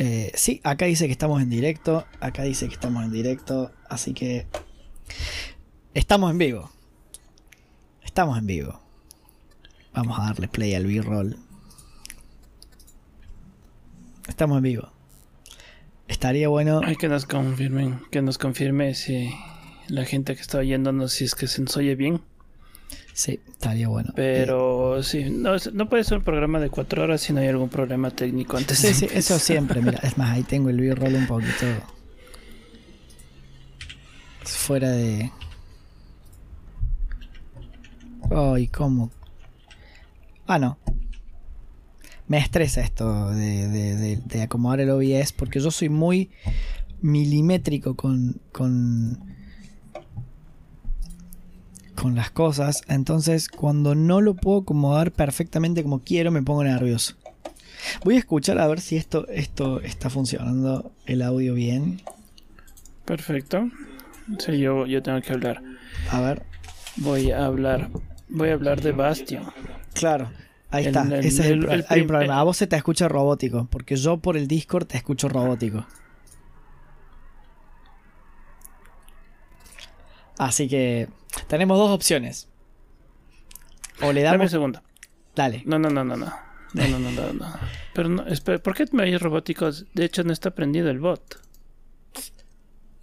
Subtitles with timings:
[0.00, 2.06] Eh, sí, acá dice que estamos en directo.
[2.20, 3.72] Acá dice que estamos en directo.
[3.88, 4.46] Así que.
[5.92, 6.70] Estamos en vivo.
[8.04, 8.80] Estamos en vivo.
[9.92, 11.36] Vamos a darle play al B-roll.
[14.28, 14.92] Estamos en vivo.
[16.06, 16.80] Estaría bueno.
[16.84, 19.34] Hay que nos confirmen, que nos confirme si
[19.88, 22.20] la gente que está oyéndonos, si es que se nos oye bien.
[23.18, 24.12] Sí, estaría bueno.
[24.14, 27.68] Pero sí, no, no, puede ser un programa de cuatro horas si no hay algún
[27.68, 28.78] problema técnico antes.
[28.78, 29.82] Sí, sí, eso siempre.
[29.82, 31.66] Mira, es más, ahí tengo el B-roll un poquito
[34.44, 35.32] fuera de.
[38.30, 39.10] Ay, ¿cómo?
[40.46, 40.78] Ah, no.
[42.28, 46.30] Me estresa esto de, de, de, acomodar el OBS porque yo soy muy
[47.00, 49.27] milimétrico con, con,
[52.00, 52.82] con las cosas.
[52.88, 57.14] Entonces, cuando no lo puedo acomodar perfectamente como quiero, me pongo nervioso.
[58.04, 62.00] Voy a escuchar a ver si esto, esto está funcionando el audio bien.
[63.04, 63.70] Perfecto.
[64.38, 65.62] Sí, yo, yo tengo que hablar.
[66.10, 66.42] A ver.
[66.96, 67.88] Voy a hablar.
[68.28, 69.44] Voy a hablar de Bastion.
[69.94, 70.30] Claro.
[70.70, 71.02] Ahí está.
[71.18, 72.38] Ese es el, hay un problema.
[72.38, 73.66] A vos se te escucha robótico.
[73.70, 75.86] Porque yo por el Discord te escucho robótico.
[80.38, 81.08] Así que
[81.48, 82.48] tenemos dos opciones.
[84.00, 84.34] O le damos.
[84.34, 84.82] Dame un segundo.
[85.34, 85.62] Dale.
[85.66, 86.32] No, no, no, no, no.
[86.74, 87.46] No, no, no, no.
[87.94, 89.70] Pero no, espera, ¿por qué me oyes robótico?
[89.94, 91.40] De hecho, no está prendido el bot.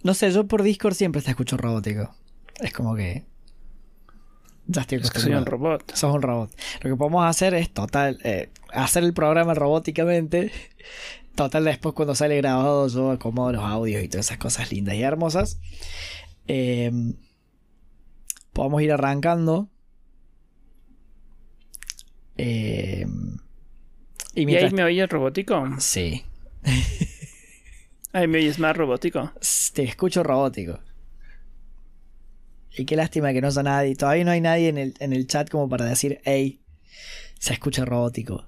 [0.02, 2.14] No sé, yo por Discord siempre te escucho robótico.
[2.60, 3.26] Es como que.
[4.68, 5.94] Ya estoy es que soy un robot.
[5.94, 6.50] Sos un robot.
[6.80, 8.18] Lo que podemos hacer es total.
[8.24, 10.52] Eh, hacer el programa robóticamente.
[11.36, 15.02] Total, después cuando sale grabado, yo acomodo los audios y todas esas cosas lindas y
[15.02, 15.60] hermosas.
[16.48, 16.90] Eh,
[18.56, 19.68] podemos ir arrancando.
[22.38, 23.06] Eh,
[24.34, 25.68] y, ahí me oye robótico?
[25.78, 26.24] Sí.
[28.12, 29.30] Ahí me oyes más robótico.
[29.74, 30.78] Te escucho robótico.
[32.74, 33.94] Y qué lástima que no sea nadie.
[33.94, 36.62] Todavía no hay nadie en el, en el chat como para decir, hey,
[37.38, 38.46] se escucha robótico.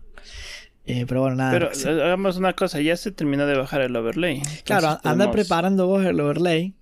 [0.86, 1.52] Eh, pero bueno, nada.
[1.52, 1.70] Pero
[2.02, 4.40] hagamos una cosa, ya se terminó de bajar el overlay.
[4.64, 6.77] claro, anda preparando vos el overlay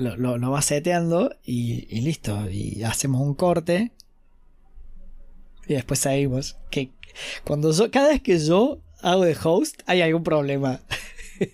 [0.00, 2.50] lo, lo, lo vas seteando y, listo.
[2.50, 3.92] Y hacemos un corte.
[5.66, 6.56] Y después seguimos.
[6.70, 6.90] Que
[7.44, 10.80] cuando cada vez que yo hago de host, hay algún problema.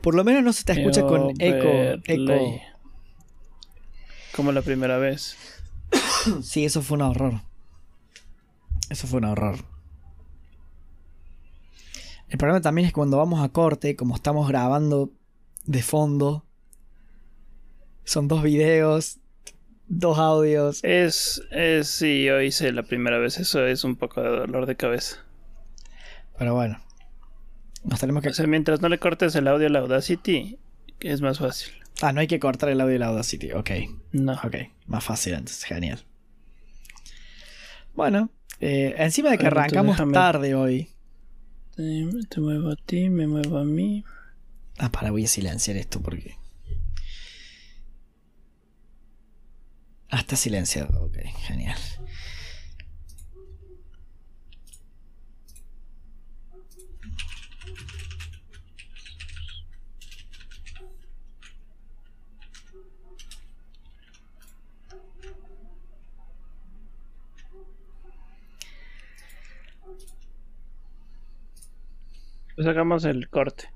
[0.00, 2.60] Por lo menos no se te escucha con eco, eco.
[4.34, 5.36] Como la primera vez.
[6.42, 7.40] sí, eso fue un horror.
[8.90, 9.64] Eso fue un horror.
[12.28, 15.12] El problema también es que cuando vamos a corte, como estamos grabando
[15.66, 16.44] de fondo,
[18.04, 19.18] son dos videos,
[19.88, 20.80] dos audios.
[20.82, 24.76] Es, es, sí, yo hice la primera vez, eso es un poco de dolor de
[24.76, 25.24] cabeza.
[26.38, 26.82] Pero bueno,
[27.84, 28.30] nos tenemos que...
[28.30, 30.58] O sea, mientras no le cortes el audio a la Audacity,
[31.00, 31.72] es más fácil.
[32.02, 33.70] Ah, no hay que cortar el audio a la Audacity, ok.
[34.12, 34.32] No.
[34.42, 34.56] Ok,
[34.86, 36.04] más fácil entonces, genial.
[37.94, 40.90] Bueno, eh, encima de que arrancamos tarde hoy.
[41.76, 44.04] Te muevo a ti, me muevo a mí.
[44.78, 46.36] Ah, para, voy a silenciar esto porque...
[50.14, 51.06] Ah, está silenciado.
[51.06, 51.76] Ok, genial.
[72.54, 73.68] Pues hagamos el corte.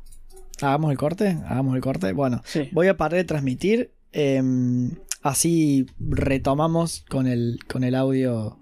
[0.62, 2.12] Hagamos el corte, hagamos el corte.
[2.12, 3.92] Bueno, voy a parar de transmitir.
[4.12, 4.92] Em,
[5.28, 8.58] así retomamos con el, con el audio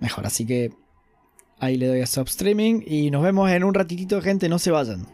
[0.00, 0.26] mejor.
[0.26, 0.72] Así que
[1.58, 4.48] ahí le doy a stop streaming y nos vemos en un ratitito, gente.
[4.48, 5.06] No se vayan.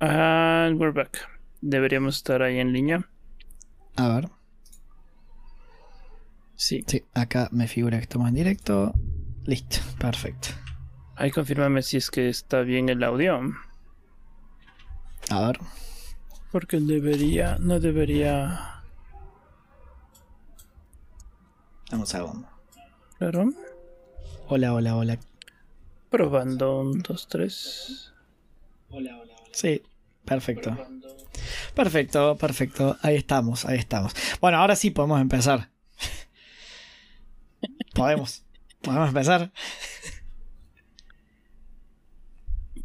[0.00, 1.28] And we're back.
[1.60, 3.08] Deberíamos estar ahí en línea.
[3.96, 4.28] A ver.
[6.56, 6.84] Sí.
[6.86, 8.92] Sí, acá me figura que estamos en directo.
[9.44, 10.48] Listo, perfecto.
[11.16, 13.40] Ahí confírmame si es que está bien el audio.
[15.30, 15.58] A ver.
[16.54, 18.84] Porque debería, no debería.
[21.90, 22.48] Vamos a segundo.
[23.18, 23.52] Claro.
[24.46, 25.18] Hola, hola, hola.
[26.10, 28.12] Probando un, dos, tres.
[28.88, 29.50] Hola, hola, hola.
[29.50, 29.82] Sí,
[30.24, 30.78] perfecto.
[31.74, 32.98] Perfecto, perfecto.
[33.02, 34.14] Ahí estamos, ahí estamos.
[34.40, 35.70] Bueno, ahora sí podemos empezar.
[37.94, 38.44] podemos.
[38.80, 39.50] Podemos empezar.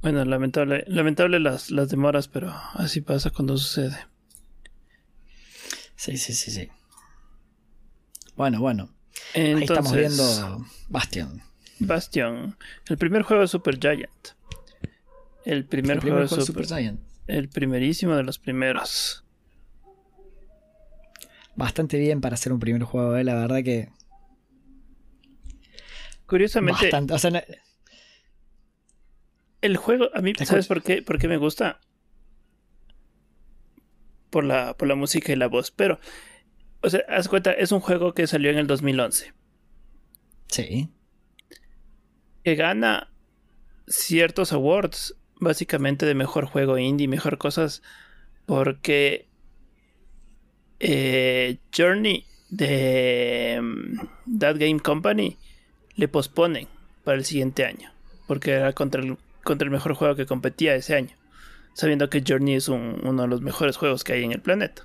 [0.01, 3.97] Bueno, lamentable, lamentable las, las demoras, pero así pasa cuando sucede.
[5.95, 6.69] Sí, sí, sí, sí.
[8.37, 8.89] Bueno, bueno.
[9.35, 11.41] Ahí estamos viendo Bastion.
[11.79, 12.57] Bastion.
[12.87, 14.29] El primer juego de Super Giant.
[15.43, 17.01] El primer, juego, de Super, Giant.
[17.27, 19.25] El primerísimo de los primeros.
[21.55, 23.25] Bastante bien para hacer un primer juego, ¿eh?
[23.25, 23.89] la verdad que.
[26.25, 26.83] Curiosamente.
[26.83, 27.13] Bastante.
[27.13, 27.43] O sea,
[29.61, 31.79] el juego, a mí, ¿sabes por qué, por qué me gusta?
[34.29, 35.71] Por la, por la música y la voz.
[35.71, 35.99] Pero,
[36.81, 39.33] o sea, haz cuenta, es un juego que salió en el 2011.
[40.47, 40.89] Sí.
[42.43, 43.11] Que gana
[43.87, 47.81] ciertos awards, básicamente de mejor juego indie, mejor cosas,
[48.45, 49.27] porque
[50.79, 55.37] eh, Journey de mm, That Game Company
[55.95, 56.67] le posponen
[57.03, 57.91] para el siguiente año,
[58.27, 59.17] porque era contra el
[59.49, 61.15] contra el mejor juego que competía ese año,
[61.73, 64.83] sabiendo que Journey es uno de los mejores juegos que hay en el planeta.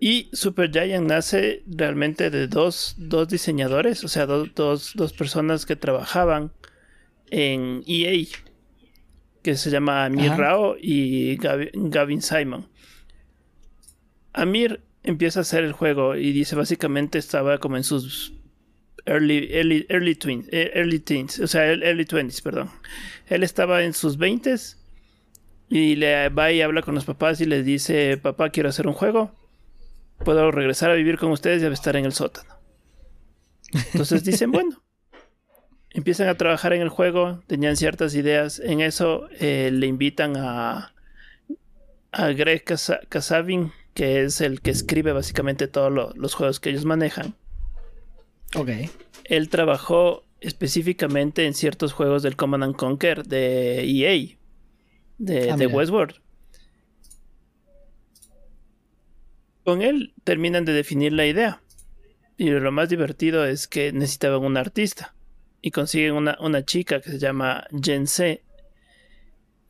[0.00, 2.96] Y Super Giant nace realmente de dos,
[3.28, 6.52] diseñadores, o sea, dos, personas que trabajaban
[7.30, 8.26] en EA,
[9.42, 12.66] que se llama Amir Rao y Gavin Simon.
[14.32, 18.37] Amir empieza a hacer el juego y dice básicamente estaba como en sus
[19.08, 20.18] early, early, early,
[20.52, 22.70] eh, early teens, o sea, early twenties, perdón.
[23.26, 24.78] Él estaba en sus veintes
[25.68, 28.92] y le va y habla con los papás y les dice, papá, quiero hacer un
[28.92, 29.32] juego,
[30.24, 32.58] puedo regresar a vivir con ustedes y estar en el sótano.
[33.92, 34.82] Entonces dicen, bueno,
[35.90, 40.94] empiezan a trabajar en el juego, tenían ciertas ideas, en eso eh, le invitan a,
[42.12, 47.34] a Greg Kasavin, que es el que escribe básicamente todos los juegos que ellos manejan
[48.54, 48.70] Ok.
[49.24, 54.36] Él trabajó específicamente en ciertos juegos del Command and Conquer de EA,
[55.18, 56.16] de, ah, Westworld.
[59.64, 61.62] Con él terminan de definir la idea.
[62.38, 65.14] Y lo más divertido es que necesitaban un artista.
[65.60, 68.44] Y consiguen una, una chica que se llama Jen C.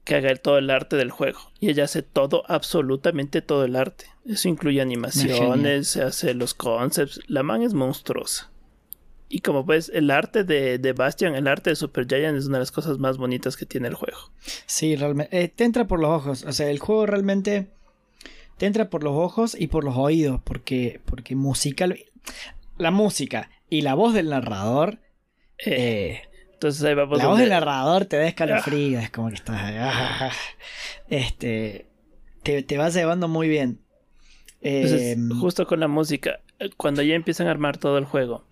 [0.04, 1.40] Que haga todo el arte del juego.
[1.58, 4.04] Y ella hace todo, absolutamente todo el arte.
[4.26, 7.20] Eso incluye animaciones, se hace los concepts.
[7.26, 8.52] La man es monstruosa.
[9.28, 12.58] Y como pues el arte de, de Bastion, el arte de Super Giant es una
[12.58, 14.18] de las cosas más bonitas que tiene el juego.
[14.66, 15.42] Sí, realmente.
[15.42, 16.44] Eh, te entra por los ojos.
[16.44, 17.68] O sea, el juego realmente
[18.56, 20.40] te entra por los ojos y por los oídos.
[20.42, 21.98] Porque, porque musical.
[22.78, 24.98] La música y la voz del narrador.
[25.58, 26.22] Eh, eh,
[26.54, 28.98] entonces ahí vamos La voz del narrador te da escalofrío.
[28.98, 29.60] Es como que estás.
[29.60, 30.30] Ah,
[31.08, 31.86] este.
[32.42, 33.80] Te, te vas llevando muy bien.
[34.62, 36.40] Em, justo con la música.
[36.78, 38.47] Cuando ya empiezan a armar todo el juego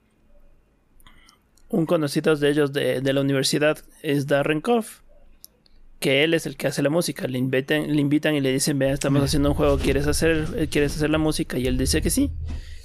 [1.69, 5.01] un conocido de ellos de, la universidad es Darren Koff,
[5.99, 7.27] que él es el que hace la música.
[7.27, 10.69] Le invitan, le invitan y le dicen, vea, estamos haciendo un juego, ¿quieres hacer, eh,
[10.71, 11.59] ¿quieres hacer la música?
[11.59, 12.31] Y él dice que sí.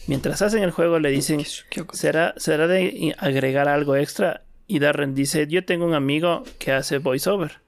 [0.08, 1.44] Mientras hacen el juego le dicen,
[1.94, 4.44] ¿será, ¿será de agregar algo extra?
[4.68, 7.60] Y Darren dice, yo tengo un amigo que hace voiceover.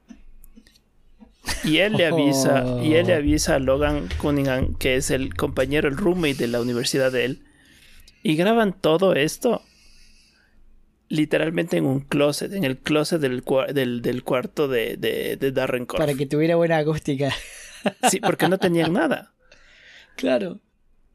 [1.64, 3.18] Y él le avisa, y él le oh.
[3.18, 7.44] avisa a Logan Cunningham, que es el compañero, el roommate de la universidad de él.
[8.24, 9.62] Y graban todo esto
[11.14, 13.44] literalmente en un closet, en el closet del,
[14.02, 16.00] del, cuarto de, de, Darren Corf.
[16.00, 17.32] Para que tuviera buena acústica.
[18.10, 19.32] Sí, porque no tenían nada.
[20.16, 20.60] Claro.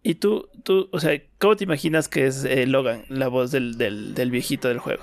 [0.04, 3.76] Y tú, tú, o sea, ¿cómo te imaginas que es eh, Logan, la voz del,
[3.76, 5.02] del, viejito del juego?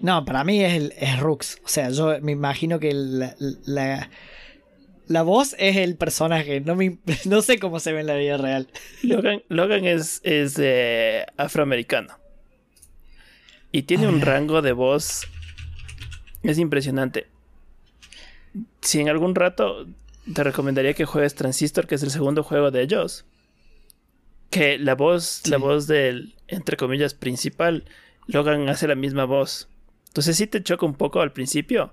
[0.00, 1.58] No, para mí es, el, es Rux.
[1.64, 4.10] O sea, yo me imagino que la,
[5.06, 6.60] la, voz es el personaje.
[6.60, 8.68] No, me, no sé cómo se ve en la vida real.
[9.02, 12.25] Logan, Logan es, es eh, afroamericano.
[13.72, 15.26] Y tiene un rango de voz.
[16.42, 17.28] Es impresionante.
[18.80, 19.86] Si en algún rato
[20.32, 23.24] te recomendaría que juegues Transistor, que es el segundo juego de ellos.
[24.50, 27.84] Que la voz, la voz del, entre comillas, principal,
[28.26, 29.68] Logan hace la misma voz.
[30.08, 31.92] Entonces sí te choca un poco al principio.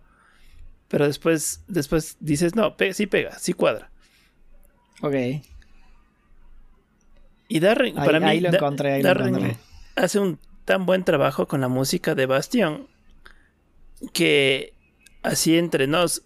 [0.87, 3.89] Pero después, después dices, no, sí pega, sí cuadra.
[5.01, 5.15] Ok.
[7.47, 9.57] Y Darren, para mí, lo encontré, Darren
[9.95, 12.87] hace un tan buen trabajo con la música de Bastion
[14.13, 14.73] que
[15.21, 16.23] así entre nos,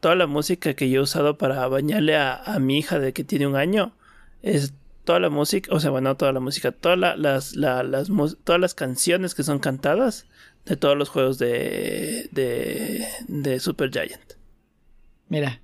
[0.00, 3.46] toda la música que yo he usado para bañarle a, mi hija de que tiene
[3.46, 3.94] un año
[4.42, 8.08] es toda la música, o sea, bueno, toda la música, todas las, las,
[8.44, 10.26] todas las canciones que son cantadas
[10.64, 14.34] de todos los juegos de, de, de Super Giant.
[15.28, 15.60] Mira,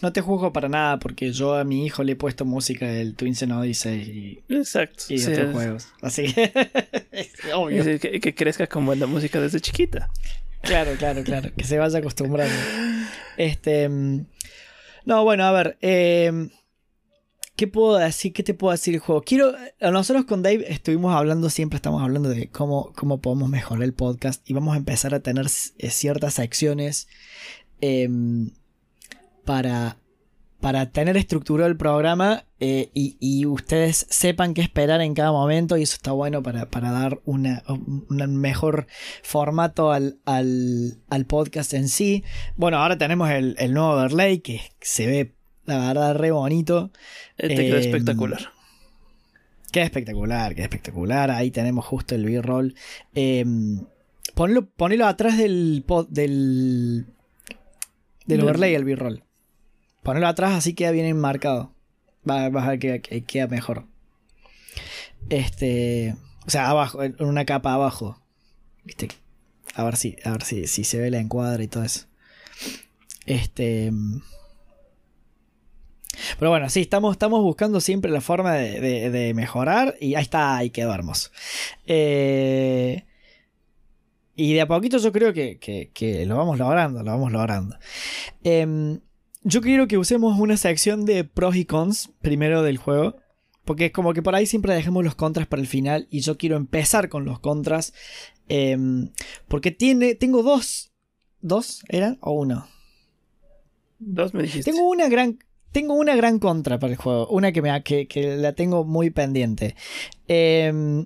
[0.00, 3.14] no te juzgo para nada porque yo a mi hijo le he puesto música del
[3.14, 5.88] Twins and Odyssey y, Exacto, y otros juegos.
[6.02, 6.52] Así que
[7.12, 7.84] es obvio.
[7.98, 10.10] Que, crezca con buena música desde chiquita.
[10.62, 11.50] Claro, claro, claro.
[11.56, 12.54] Que se vaya acostumbrando.
[13.36, 13.88] Este.
[13.88, 15.78] No, bueno, a ver.
[15.80, 16.50] Em,
[17.56, 18.32] ¿Qué puedo decir?
[18.32, 19.22] ¿Qué te puedo decir el juego?
[19.22, 19.52] Quiero.
[19.80, 24.48] Nosotros con Dave estuvimos hablando, siempre estamos hablando de cómo, cómo podemos mejorar el podcast.
[24.48, 27.08] Y vamos a empezar a tener eh, ciertas secciones
[27.80, 28.50] em,
[29.48, 29.96] para,
[30.60, 35.84] para tener estructurado el programa eh, y, ustedes sepan qué esperar en cada momento y
[35.84, 38.88] eso está bueno para, dar una, un mejor
[39.22, 42.24] formato al, al, podcast en sí.
[42.56, 46.90] Bueno, ahora tenemos el, el nuevo overlay que se ve la verdad, re bonito.
[47.38, 48.52] Este queda em, espectacular.
[49.72, 51.30] Queda espectacular, queda espectacular.
[51.30, 52.74] Ahí tenemos justo el B-roll.
[53.14, 53.46] Eh,
[54.34, 57.06] ponlo, atrás del, del,
[58.26, 59.22] del overlay, el B-roll.
[60.02, 61.72] Ponelo atrás así queda bien enmarcado.
[62.28, 63.84] Va, vas a ver que, queda mejor.
[65.28, 66.16] Este.
[66.46, 68.20] O sea, abajo, en una capa abajo.
[68.84, 69.08] ¿Viste?
[69.74, 72.06] A ver si, a ver si, si se ve la encuadra y todo eso.
[73.26, 73.92] Este.
[76.38, 80.70] Pero bueno, sí, estamos, estamos buscando siempre la forma de, mejorar y ahí está, ahí
[80.70, 81.30] quedó hermoso.
[81.86, 83.04] Eh,
[84.34, 87.76] y de a poquito yo creo que, lo vamos logrando, lo vamos logrando.
[88.42, 89.00] Em,
[89.48, 93.16] yo quiero que usemos una sección de pros y cons primero del juego.
[93.64, 96.06] Porque es como que por ahí siempre dejemos los contras para el final.
[96.10, 97.92] Y yo quiero empezar con los contras.
[98.48, 99.10] Em,
[99.46, 100.14] porque tiene.
[100.14, 100.92] Tengo dos.
[101.40, 102.18] ¿Dos eran?
[102.20, 102.66] ¿O uno?
[103.98, 104.70] Dos me dijiste.
[104.70, 105.38] Tengo una gran.
[105.72, 109.10] Tengo una gran contra para el juego, una que, me, que, que la tengo muy
[109.10, 109.76] pendiente.
[110.26, 111.04] Em,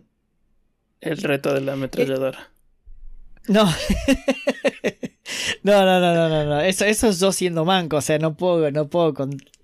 [1.01, 2.53] el reto de la ametralladora.
[3.49, 3.69] no.
[5.63, 7.97] no, no, no, no, no, Eso, eso es yo siendo manco.
[7.97, 9.15] O sea, no puedo, no puedo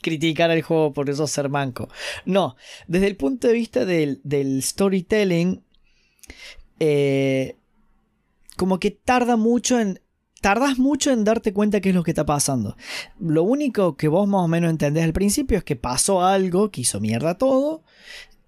[0.01, 1.89] criticar el juego por eso ser manco.
[2.25, 5.63] No, desde el punto de vista del, storytelling,
[6.81, 7.57] eh,
[8.57, 10.01] como que tarda mucho en,
[10.41, 12.77] tardas mucho en darte cuenta qué es lo que está pasando.
[13.19, 16.83] Lo único que vos más o menos entendés al principio es que pasó algo que
[16.83, 17.83] hizo mierda todo.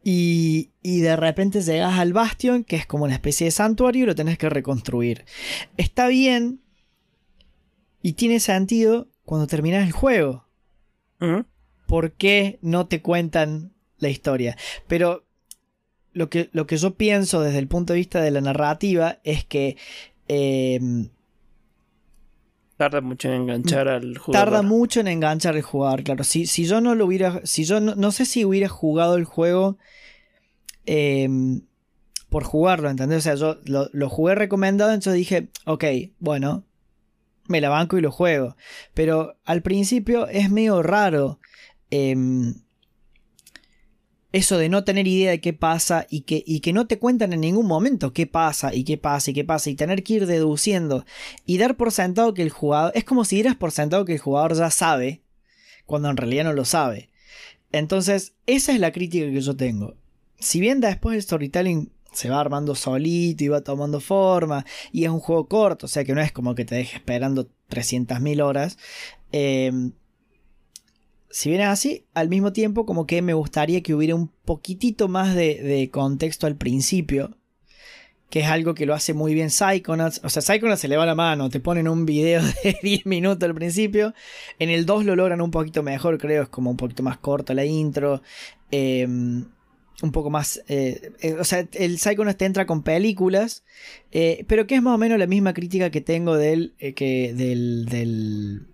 [0.02, 4.07] Y, y de repente llegas al Bastion, que es como una especie de santuario, y
[4.07, 5.26] lo tenés que reconstruir.
[5.76, 6.61] Está bien
[8.02, 10.47] y tiene sentido cuando terminas el juego.
[11.87, 14.57] ¿Por qué no te cuentan la historia?
[14.88, 15.25] Pero
[16.12, 19.45] lo que, lo que yo pienso desde el punto de vista de la narrativa es
[19.45, 19.76] que
[20.28, 20.80] eh,
[22.80, 24.47] Tarda mucho en enganchar al jugador.
[24.47, 26.25] Tarda mucho en enganchar al jugador, claro.
[26.25, 27.42] Si, si yo no lo hubiera.
[27.45, 29.76] Si yo no, sé si hubiera jugado el juego.
[30.87, 31.61] Em,
[32.30, 33.19] por jugarlo, ¿entendés?
[33.19, 35.85] O sea, yo lo, jugué recomendado, entonces dije, ok,
[36.21, 36.64] bueno,
[37.50, 38.57] me la banco y lo juego.
[38.95, 41.40] Pero al principio es medio raro.
[41.90, 42.54] Em,
[44.33, 47.33] eso de no tener idea de qué pasa y que, y que no te cuentan
[47.33, 50.26] en ningún momento qué pasa y qué pasa y qué pasa y tener que ir
[50.26, 51.04] deduciendo
[51.47, 54.21] y dar por sentado que el jugador es como si dieras por sentado que el
[54.21, 55.23] jugador ya sabe
[55.85, 57.11] cuando en realidad no lo sabe.
[57.73, 59.97] Entonces, esa es la crítica que yo tengo.
[60.38, 65.11] Si bien después el storytelling se va armando solito y va tomando forma y es
[65.11, 68.79] un juego corto, o sea que no es como que te deje esperando 300.000 horas,
[69.33, 69.90] eh,
[71.31, 75.09] si bien es así, al mismo tiempo como que me gustaría que hubiera un poquitito
[75.09, 77.37] más de, contexto al principio,
[78.29, 80.21] que es algo que lo hace muy bien Psychonauts.
[80.25, 83.49] O sea, Psychonauts se le va la mano, te ponen un video de 10 minutos
[83.49, 84.12] al principio.
[84.59, 87.55] En el 2 lo logran un poquito mejor, creo, es como un poquito más corta
[87.55, 88.23] la intro.
[88.71, 89.47] Em,
[90.02, 90.62] un poco más.
[90.69, 93.64] Eh, eh, o sea, el Psychonauts te entra con películas,
[94.12, 97.87] eh, pero que es más o menos la misma crítica que tengo del, que del,
[97.87, 98.66] del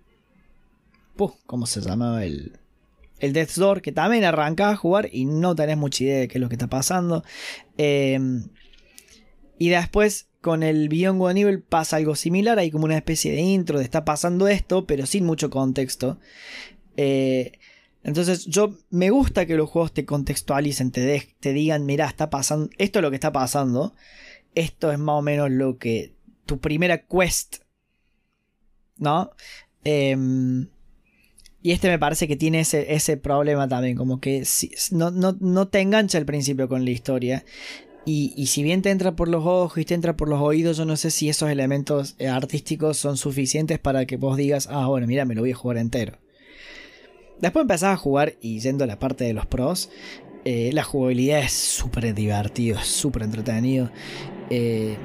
[1.45, 2.23] ¿cómo se llamaba?
[2.23, 2.53] El,
[3.19, 6.37] el Death's Door, que también arrancaba a jugar y no tenés mucha idea de qué
[6.37, 7.23] es lo que está pasando.
[7.77, 8.47] Em,
[9.57, 13.41] y después con el Beyond One Evil pasa algo similar, hay como una especie de
[13.41, 16.19] intro de está pasando esto, pero sin mucho contexto.
[16.95, 17.53] Eh,
[18.03, 22.99] entonces yo me gusta que los juegos te contextualicen, te, digan, mira, está pasando, esto
[22.99, 23.93] es lo que está pasando,
[24.55, 26.13] esto es más o menos lo que
[26.45, 27.57] tu primera quest,
[28.97, 29.31] ¿no?
[29.83, 30.15] Eh,
[31.67, 34.41] y este me parece que tiene ese, problema también, como que
[34.91, 37.43] no, te engancha al principio con la historia.
[38.05, 40.85] Y, si bien te entra por los ojos y te entra por los oídos, yo
[40.85, 45.07] no sé si esos elementos eh, artísticos son suficientes para que vos digas, ah, bueno,
[45.07, 46.17] mira, me lo voy a jugar entero.
[47.41, 49.89] Después empezás a jugar y yendo a la parte de los pros,
[50.45, 53.91] eh, la jugabilidad es súper divertido, súper entretenido.
[54.49, 54.97] Eh,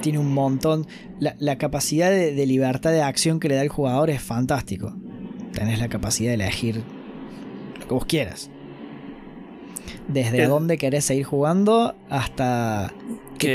[0.00, 0.86] tiene un montón.
[1.18, 4.94] La, capacidad de, libertad de acción que le da el jugador es fantástico
[5.52, 6.82] tenés la capacidad de elegir
[7.78, 8.50] lo que vos quieras.
[10.08, 12.92] Desde dónde querés seguir jugando hasta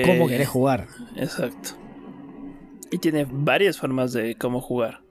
[0.06, 0.88] cómo querés jugar.
[1.16, 1.72] Exacto.
[2.92, 5.02] Y tiene varias formas de cómo jugar.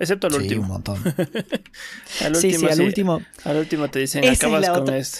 [0.00, 0.62] Excepto al último.
[0.62, 0.96] un montón.
[2.22, 3.20] al último, sí, sí, al último.
[3.44, 5.18] Al último te dicen, acabas con este.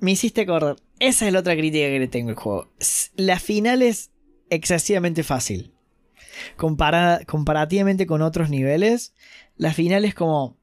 [0.00, 0.76] Me hiciste acordar.
[0.98, 2.72] Esa es la otra crítica que le tengo al juego.
[3.16, 4.10] La final es
[4.48, 5.74] excesivamente fácil.
[6.56, 9.14] comparativamente con otros niveles,
[9.56, 10.56] la final es como.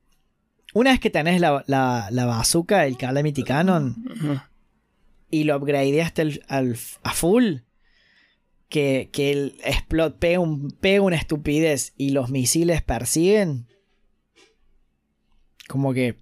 [0.73, 4.41] Una vez que tenés la, la, bazooka, el Calamity Cannon,
[5.29, 7.57] y lo upgradeaste al, a full,
[8.71, 10.41] que, que el explot pega,
[10.79, 13.67] pega una estupidez y los misiles persiguen,
[15.67, 16.15] como que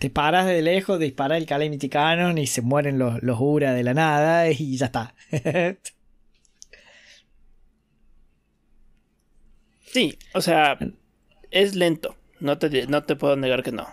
[0.00, 3.84] te paras de lejos, dispara el Calamity Cannon y se mueren los, los Ura de
[3.84, 5.14] la nada y ya está.
[9.92, 10.78] sí, o sea,
[11.50, 12.16] es lento.
[12.40, 13.86] No te, no te puedo negar que no.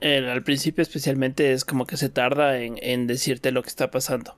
[0.00, 4.36] al principio especialmente es como que se tarda en, decirte lo que está pasando.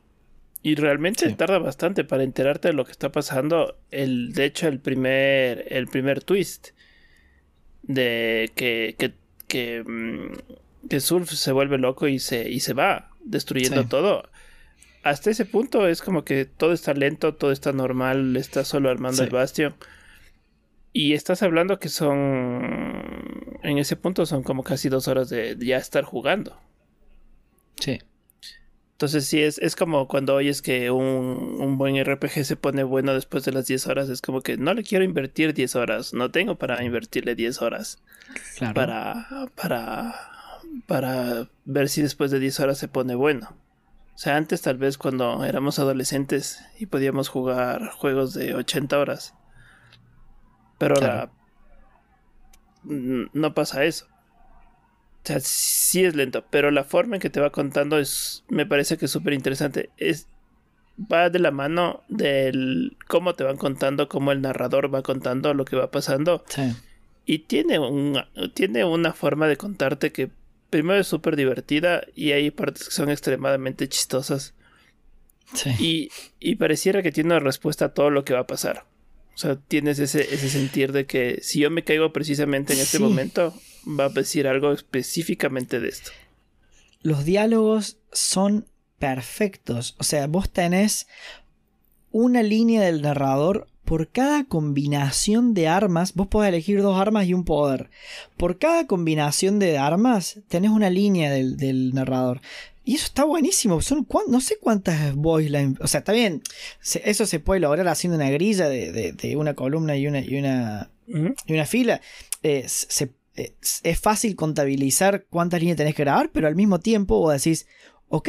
[0.63, 3.77] Y realmente tarda bastante para enterarte de lo que está pasando.
[3.91, 6.69] El, de hecho, el primer, el primer twist
[7.83, 9.15] de que, que,
[9.49, 14.29] que, mm, que Sulf se vuelve loco y se, y se va destruyendo todo.
[15.03, 19.25] Hasta ese punto es como que todo está lento, todo está normal, está solo armando
[19.25, 19.75] el bastión.
[20.93, 23.59] Y estás hablando que son.
[23.63, 26.57] En ese punto son como casi dos horas de ya estar jugando.
[27.81, 27.99] Sí.
[29.03, 33.15] Entonces sí, es, es como cuando oyes que un, un, buen RPG se pone bueno
[33.15, 34.09] después de las 10 horas.
[34.09, 36.15] Es como que no le quiero invertir 10 horas.
[36.15, 37.99] No tengo para invertirle 10 horas.
[38.57, 38.75] Claro.
[38.75, 40.15] Para, para,
[40.87, 43.57] para ver si después de 10 horas se pone bueno.
[44.15, 49.35] O sea, antes tal vez cuando éramos adolescentes y podíamos jugar juegos de 80 horas
[50.83, 51.31] pero ahora
[52.83, 54.09] no pasa eso.
[55.25, 58.67] O sea, sí es lento, pero la forma en que te va contando es, me
[58.67, 59.91] parece que es súper interesante.
[59.97, 60.27] Es,
[61.01, 65.65] va de la mano del cómo te van contando, cómo el narrador va contando lo
[65.65, 66.45] que va pasando.
[66.49, 66.63] Sí.
[67.25, 68.19] Y tiene, un,
[68.55, 70.31] tiene una forma de contarte que
[70.71, 74.55] primero es súper divertida y hay partes que son extremadamente chistosas.
[75.55, 75.71] Sí.
[75.79, 76.11] Y,
[76.41, 78.87] y pareciera que tiene una respuesta a todo lo que va a pasar.
[79.35, 83.55] O sea, tienes ese, sentir de que si yo me caigo precisamente en este momento,
[83.87, 86.11] va a decir algo específicamente de esto.
[87.03, 88.67] Los diálogos son
[88.99, 89.97] perfectos.
[89.99, 91.09] O sea, vos tenés
[92.13, 96.15] una línea del narrador por cada combinación de armas.
[96.15, 97.91] Vos podés elegir dos armas y un poder.
[98.37, 102.41] Por cada combinación de armas tenés una línea del, del narrador.
[102.85, 103.81] Y eso está buenísimo.
[103.81, 105.81] Son, no sé cuántas voice lines.
[105.81, 106.43] O sea, está bien.
[107.05, 111.53] eso se puede lograr haciendo una grilla de, una columna y una, y una, y
[111.53, 112.01] una fila.
[112.43, 112.67] Eh,
[113.35, 117.67] es fácil contabilizar cuántas líneas tenés que grabar, pero al mismo tiempo vos decís,
[118.09, 118.29] ok,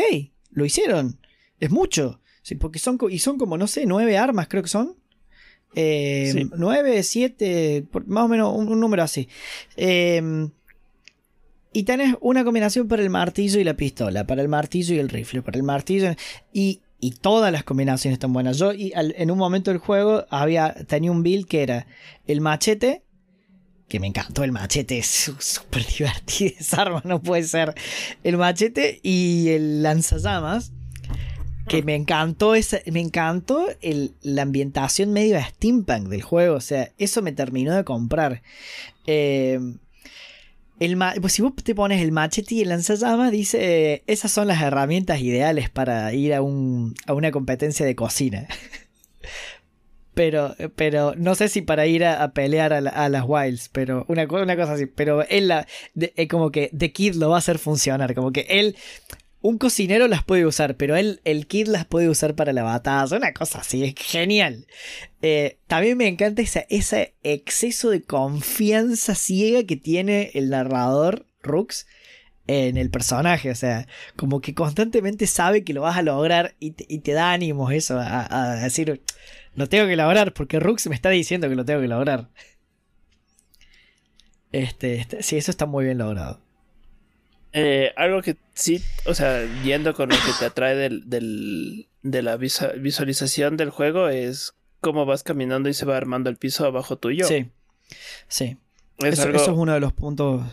[0.52, 1.20] lo hicieron.
[1.60, 2.22] Es mucho.
[2.42, 4.96] Sí, porque son, y son como, no sé, nueve armas, creo que son.
[5.76, 9.28] Eh, nueve, siete, más o menos un, un número así.
[9.76, 10.50] Eh,
[11.74, 15.10] y tenés una combinación para el martillo y la pistola, para el martillo y el
[15.10, 16.16] rifle, para el martillo.
[16.54, 18.60] Y, y todas las combinaciones están buenas.
[18.60, 21.88] Yo y en un momento del juego había, tenía un build que era
[22.28, 23.04] el machete,
[23.94, 27.76] que me encantó el machete, es súper divertido esa arma, no puede ser.
[28.24, 30.72] El machete y el lanzallamas,
[31.68, 36.92] que me encantó esa, me encantó el, la ambientación medio steampunk del juego, o sea,
[36.98, 38.42] eso me terminó de comprar.
[39.06, 39.60] Eh,
[41.22, 45.22] pues si vos te pones el machete y el lanzallamas, dice, esas son las herramientas
[45.22, 48.48] ideales para ir a, un, a una competencia de cocina.
[50.14, 54.56] pero, pero no sé si para ir a, pelear a, las Wilds, pero una, una,
[54.56, 54.86] cosa así.
[54.86, 58.46] Pero él, la, eh, como que The Kid lo va a hacer funcionar, como que
[58.50, 58.76] él
[59.44, 63.18] un cocinero las puede usar, pero él, el kid las puede usar para la batalla.
[63.18, 64.66] Una cosa así, es genial.
[65.22, 71.86] Eh, también me encanta ese exceso de confianza ciega que tiene el narrador Rux
[72.48, 73.52] en el personaje.
[73.52, 77.74] O sea, como que constantemente sabe que lo vas a lograr y te, da ánimos
[77.74, 79.02] eso, a, decir,
[79.56, 82.30] lo tengo que lograr porque Rux me está diciendo que lo tengo que lograr.
[84.52, 86.40] Este, este sí, eso está muy bien logrado.
[87.54, 92.22] Eh, algo que sí, o sea, yendo con lo que te atrae del, del, de
[92.24, 96.98] la visualización del juego es cómo vas caminando y se va armando el piso abajo
[96.98, 97.26] tuyo.
[97.28, 97.52] Sí,
[98.28, 98.58] sí.
[99.00, 100.44] eso, es uno de los puntos.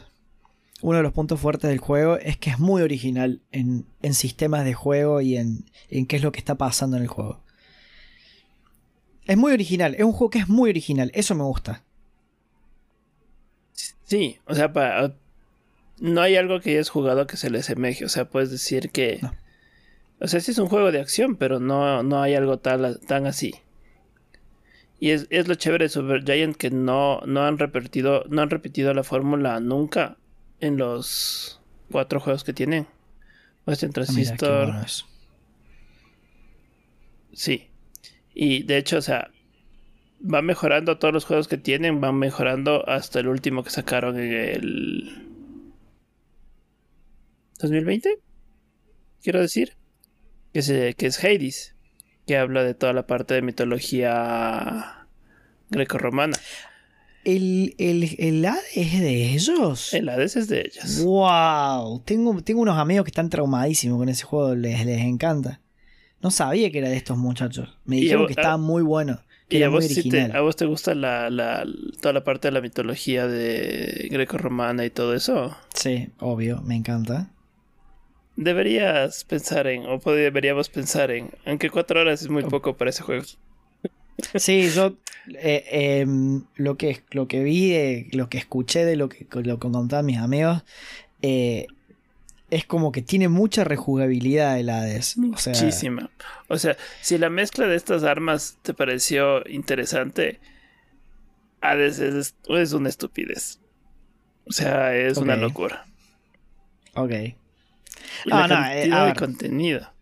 [0.83, 4.65] Uno de los puntos fuertes del juego es que es muy original en, en sistemas
[4.65, 7.43] de juego y en, en qué es lo que está pasando en el juego.
[9.27, 11.85] Es muy original, es un juego que es muy original, eso me gusta.
[14.05, 15.15] Sí, o sea, para,
[16.01, 18.05] no hay algo que hayas jugado que se le asemeje.
[18.05, 19.21] O sea, puedes decir que.
[20.19, 23.27] O sea, sí es un juego de acción, pero no, no hay algo tal, tan
[23.27, 23.55] así.
[24.99, 28.93] Y es, lo chévere de Super Giant que no, no han repetido, no han repetido
[28.93, 30.19] la fórmula nunca
[30.61, 32.87] en los cuatro juegos que tienen.
[33.67, 34.75] Western ah, Transistor.
[37.33, 37.70] sí.
[38.42, 39.31] Y de hecho, o sea,
[40.22, 44.33] va mejorando todos los juegos que tienen, van mejorando hasta el último que sacaron en
[44.33, 45.29] el
[47.59, 48.18] 2020.
[49.22, 49.76] Quiero decir
[50.55, 51.76] que, se, que es Hades,
[52.26, 55.07] que habla de toda la parte de mitología
[55.68, 56.38] greco-romana.
[57.24, 59.92] ¿El, el, Hades es de ellos?
[59.92, 61.05] El Hades es de ellos.
[61.05, 62.00] ¡Wow!
[62.07, 65.61] Tengo, tengo unos amigos que están traumadísimos con ese juego, les, les encanta.
[66.23, 67.79] No sabía que era de estos muchachos.
[67.85, 69.21] Me dijeron que estaba muy bueno.
[69.49, 71.67] y a vos, te, a vos, te, gusta la, la,
[72.01, 75.57] toda la parte de la mitología de greco-romana y todo eso?
[75.75, 77.31] Sí, obvio, me encanta.
[78.37, 83.03] Deberías pensar en, o deberíamos pensar en, aunque cuatro horas es muy poco para ese
[83.03, 83.25] juego.
[84.35, 89.27] Sí, yo eh, em, lo, que, lo que vi, lo que escuché de lo que,
[89.43, 90.63] lo que contaban mis amigos,
[91.23, 91.67] eh,
[92.51, 95.17] es como que tiene mucha rejugabilidad el Hades.
[95.17, 96.11] Muchísima.
[96.49, 100.41] O sea, si la mezcla de estas armas te pareció interesante,
[101.61, 103.61] Hades es, es una estupidez.
[104.47, 105.87] O sea, es una locura.
[106.95, 107.13] Ok.
[108.25, 109.93] La cantidad de contenido.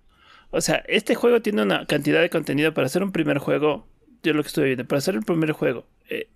[0.51, 3.87] O sea, este juego tiene una cantidad de contenido para hacer un primer juego.
[4.23, 6.29] Yo lo que estoy viendo, para hacer el primer juego, eh,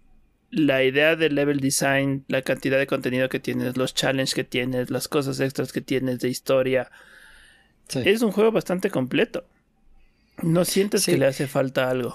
[0.53, 4.91] la idea del level design, la cantidad de contenido que tienes, los challenges que tienes,
[4.91, 6.91] las cosas extras que tienes de historia.
[7.95, 9.45] Es un juego bastante completo.
[10.43, 12.15] No sientes que le hace falta algo.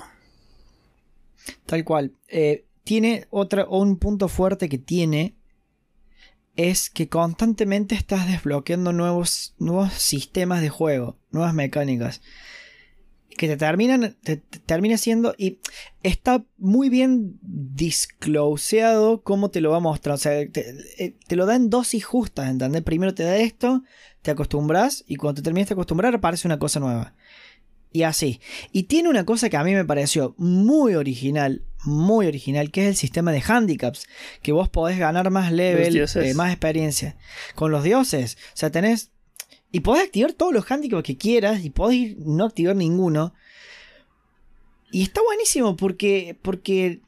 [1.66, 2.14] Tal cual.
[2.28, 5.34] Eh, tiene otra, un punto fuerte que tiene
[6.56, 12.22] es que constantemente estás desbloqueando nuevos, nuevos sistemas de juego, nuevas mecánicas
[13.38, 15.60] que te terminan, te, termina siendo, y
[16.04, 21.46] está muy bien discloseado cómo te lo va a mostrar, o sea, te, eh, lo
[21.46, 22.84] da en dosis justas, ¿entendés?
[22.84, 23.84] Primero te da esto,
[24.22, 27.14] te acostumbras, y cuando te terminas de acostumbrar aparece una cosa nueva.
[27.94, 28.42] Y así.
[28.72, 32.88] Y tiene una cosa que a mí me pareció muy original, muy original, que es
[32.90, 34.08] el sistema de handicaps,
[34.42, 37.16] que vos podés ganar más level, eh, más experiencia.
[37.56, 39.12] Con los dioses, o sea, tenés
[39.78, 43.32] y podés activar todos los handicaps que quieras y podés no activar ninguno.
[44.92, 47.00] Y está buenísimo porque, porque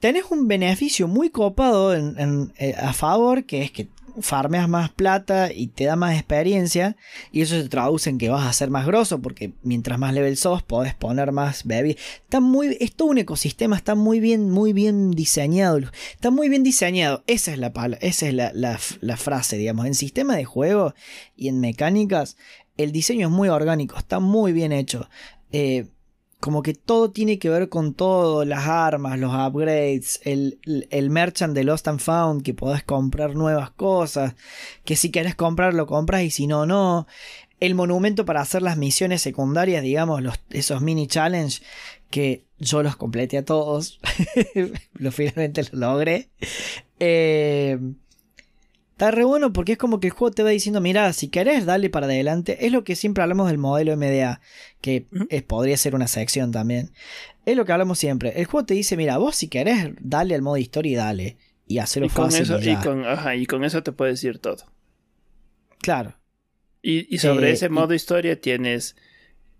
[0.00, 3.88] tenés un beneficio muy copado eh, a favor, que es que
[4.20, 6.96] farmeas más plata y te da más experiencia.
[7.32, 9.20] Y eso se traduce en que vas a ser más grosso.
[9.20, 11.96] Porque mientras más level sos, podés poner más baby.
[12.24, 12.76] Está muy.
[12.80, 13.76] Es todo un ecosistema.
[13.76, 15.78] Está muy bien, muy bien diseñado.
[16.12, 17.22] Está muy bien diseñado.
[17.26, 19.86] Esa es la esa es la, frase, digamos.
[19.86, 20.94] En sistema de juego
[21.36, 22.36] y en mecánicas.
[22.76, 23.96] El diseño es muy orgánico.
[23.98, 25.08] Está muy bien hecho.
[25.50, 25.86] Eh,
[26.40, 30.58] como que todo tiene que ver con todo, las armas, los upgrades, el,
[30.90, 34.34] el, merchant de Lost and Found, que podés comprar nuevas cosas,
[34.84, 37.06] que si querés comprar lo compras y si no, no.
[37.58, 41.60] El monumento para hacer las misiones secundarias, digamos, los, esos mini challenge,
[42.08, 43.98] que yo los completé a todos,
[45.10, 46.28] finalmente lo logré.
[47.00, 47.78] Eh,
[48.98, 51.64] Está re bueno porque es como que el juego te va diciendo, mira, si querés,
[51.66, 52.66] dale para adelante.
[52.66, 54.40] Es lo que siempre hablamos del modelo MDA,
[54.80, 55.06] que
[55.46, 56.90] podría ser una sección también.
[57.46, 58.32] Es lo que hablamos siempre.
[58.40, 61.36] El juego te dice, mira, vos si querés, dale al modo historia y dale.
[61.68, 62.44] Y hacerlo fácil.
[62.60, 63.04] y, con,
[63.36, 64.64] y con eso te puedes decir todo.
[65.80, 66.16] Claro.
[66.82, 68.96] Y, sobre eh, ese modo historia tienes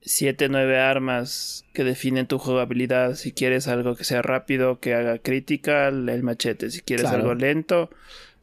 [0.01, 3.15] 7, 9 armas que definen tu jugabilidad.
[3.15, 6.73] Si quieres algo que sea rápido, que haga critical, el machete.
[6.73, 7.89] Si quieres algo lento,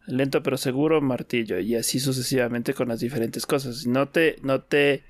[0.07, 3.85] lento pero seguro, martillo, y así sucesivamente con las diferentes cosas.
[3.87, 5.03] No te, no te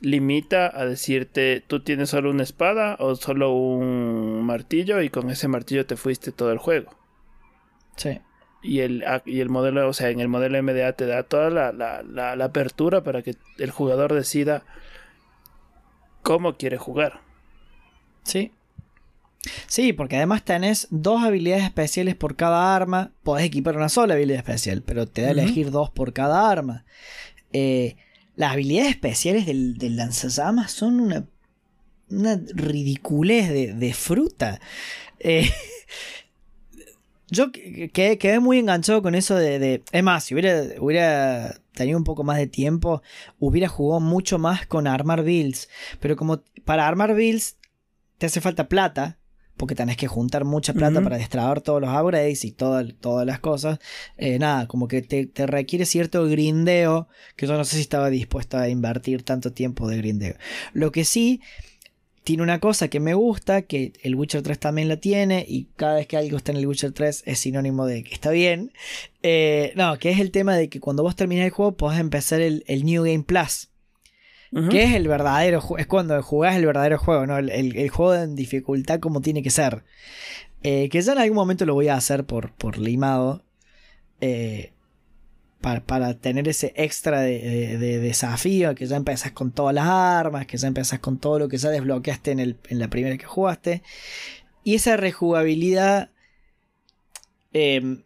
[0.00, 5.46] limita a decirte tú tienes solo una espada o solo un martillo y con ese
[5.48, 6.90] martillo te fuiste todo el juego.
[7.96, 8.20] Sí.
[8.62, 11.72] Y el, y el modelo, o sea, en el modelo MDA te da toda la,
[11.72, 12.02] la,
[12.36, 14.64] la apertura para que el jugador decida
[16.22, 17.20] cómo quiere jugar.
[18.22, 18.52] Sí,
[19.66, 23.12] Sí, porque además tenés dos habilidades especiales por cada arma.
[23.22, 26.84] Podés equipar una sola habilidad especial, pero te da a elegir dos por cada arma.
[27.52, 27.96] Eh,
[28.36, 31.26] las habilidades especiales del, del lanzallamas son una,
[32.08, 34.60] una ridiculez de, fruta.
[35.18, 35.50] Eh,
[37.28, 42.22] yo quedé, muy enganchado con eso de, Es más, si hubiera, hubiera tenido un poco
[42.22, 43.02] más de tiempo,
[43.38, 45.68] hubiera jugado mucho más con armar builds.
[46.00, 47.56] Pero como para armar builds
[48.18, 49.18] te hace falta plata,
[49.56, 53.78] porque tenés que juntar mucha plata para destrabar todos los upgrades y todas las cosas.
[54.16, 58.58] Eh, nada, como que te, requiere cierto grindeo que yo no sé si estaba dispuesto
[58.58, 60.34] a invertir tanto tiempo de grindeo.
[60.72, 61.40] Lo que sí,
[62.24, 65.96] tiene una cosa que me gusta, que el Witcher 3 también la tiene, y cada
[65.96, 68.72] vez que algo está en el Witcher 3 es sinónimo de que está bien.
[69.22, 72.40] Eh, no, que es el tema de que cuando vos terminás el juego podés empezar
[72.40, 73.68] el, New Game Plus.
[74.70, 77.38] Que es el verdadero es cuando jugás el verdadero juego, ¿no?
[77.38, 79.82] El, juego en dificultad como tiene que ser.
[80.62, 83.42] Eh, que ya en algún momento lo voy a hacer por, por limado.
[84.20, 84.72] Eh,
[85.62, 90.68] para, tener ese extra de, desafío, que ya empezás con todas las armas, que ya
[90.68, 93.82] empezás con todo lo que ya desbloqueaste en, el, en la primera que jugaste.
[94.64, 96.10] Y esa rejugabilidad...
[97.52, 98.02] Em,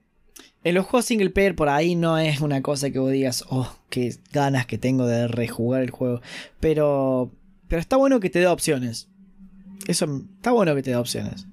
[0.66, 3.72] en los juegos single player por ahí no es una cosa que vos digas, oh,
[3.88, 6.20] qué ganas que tengo de rejugar el juego.
[6.58, 7.30] Pero,
[7.68, 9.08] pero está bueno que te dé opciones.
[9.86, 11.46] Eso está bueno que te dé opciones.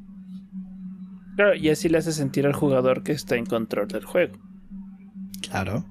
[1.36, 4.39] Claro, y así le hace sentir al jugador que está en control del juego.
[5.47, 5.86] Claro.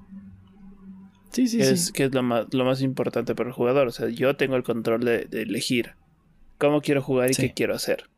[1.31, 1.93] Sí, sí, sí.
[1.93, 3.87] Que es lo más, lo más importante para el jugador.
[3.87, 5.91] O sea, yo tengo el control de, elegir
[6.57, 8.09] cómo quiero jugar y qué quiero hacer.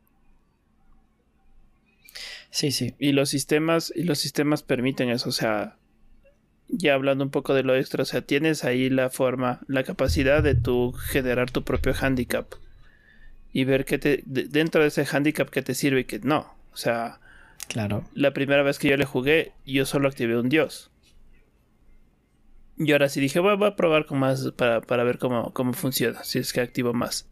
[2.56, 2.94] Sí, sí.
[2.98, 5.28] Y los sistemas, y los sistemas permiten eso.
[5.28, 5.76] O sea,
[6.68, 10.42] ya hablando un poco de lo extra, o sea, tienes ahí la forma, la capacidad
[10.42, 12.54] de tú generar tu propio handicap.
[13.52, 16.54] Y ver que te, dentro de ese handicap que te sirve y que no.
[16.72, 17.20] O sea,
[17.68, 18.08] claro.
[18.14, 20.90] La primera vez que yo le jugué, yo solo activé un dios.
[22.78, 26.38] Y ahora sí dije, voy, a probar con más para, ver cómo, cómo funciona, si
[26.38, 27.28] es que activo más.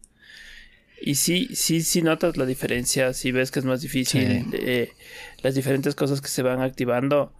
[1.01, 4.93] Y sí, sí, sí notas la diferencia, si ves que es más difícil, eh,
[5.41, 7.33] las diferentes cosas que se van activando.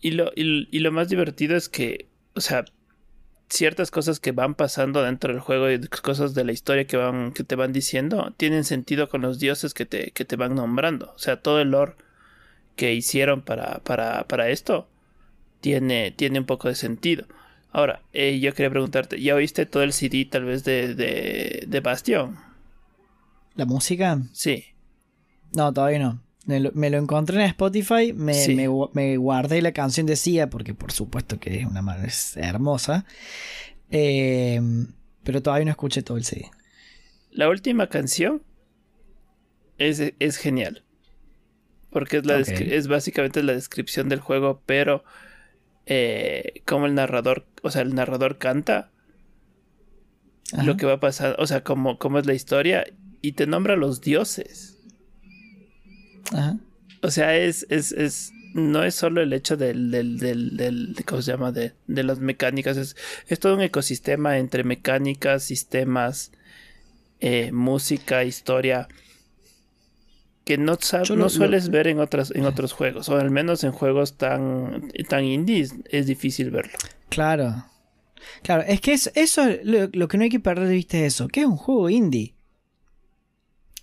[0.00, 2.64] Y lo, y, lo más divertido es que, o sea,
[3.48, 7.32] ciertas cosas que van pasando dentro del juego y cosas de la historia que van,
[7.32, 11.12] que te van diciendo, tienen sentido con los dioses que te, que te van nombrando.
[11.14, 11.94] O sea, todo el lore
[12.76, 14.88] que hicieron para, para, para esto
[15.60, 17.26] tiene, tiene un poco de sentido.
[17.74, 21.80] Ahora, eh, yo quería preguntarte, ¿ya oíste todo el CD tal vez de, de, de
[21.80, 22.38] Bastion?
[23.56, 24.22] ¿La música?
[24.32, 24.66] Sí.
[25.52, 26.22] No, todavía no.
[26.46, 28.32] Me lo, encontré en Spotify, me,
[28.92, 33.06] me, guardé la canción de Sia, porque por supuesto que es una madre hermosa.
[33.90, 34.86] Em,
[35.24, 36.52] pero todavía no escuché todo el CD.
[37.32, 38.40] La última canción
[39.78, 40.84] es, es genial.
[41.90, 45.02] Porque es, la es básicamente la descripción del juego, pero
[45.86, 48.90] eh, como el narrador, o sea, el narrador canta
[50.64, 52.84] lo que va a pasar, o sea, como, es la historia
[53.20, 54.78] y te nombra los dioses.
[57.02, 61.22] O sea, es, es, es, no es solo el hecho del, del, del, del ¿cómo
[61.22, 61.52] se llama?
[61.52, 66.32] De, de las mecánicas, es, es, todo un ecosistema entre mecánicas, sistemas,
[67.20, 68.88] eh, música, historia
[70.44, 70.76] que no,
[71.16, 75.24] no sueles ver en, otras, en otros juegos, o al menos en juegos tan, tan
[75.24, 76.72] indies es difícil verlo.
[77.08, 77.64] Claro.
[78.42, 81.28] Claro, es que eso, eso lo, que no hay que perder de vista es eso,
[81.28, 82.34] que es un juego indie.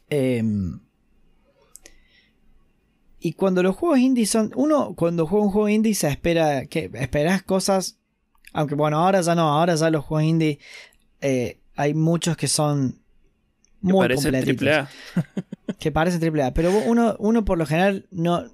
[0.10, 0.80] Em,
[3.20, 4.52] y cuando los juegos indie son.
[4.56, 6.66] Uno, cuando juega un juego indie se espera.
[6.66, 8.00] que Esperas cosas.
[8.52, 10.60] Aunque bueno, ahora ya no, ahora ya los juegos indie.
[11.22, 13.00] Eh, hay muchos que son
[13.80, 14.90] muy que parece triple A.
[16.54, 18.50] Pero uno, uno por lo general no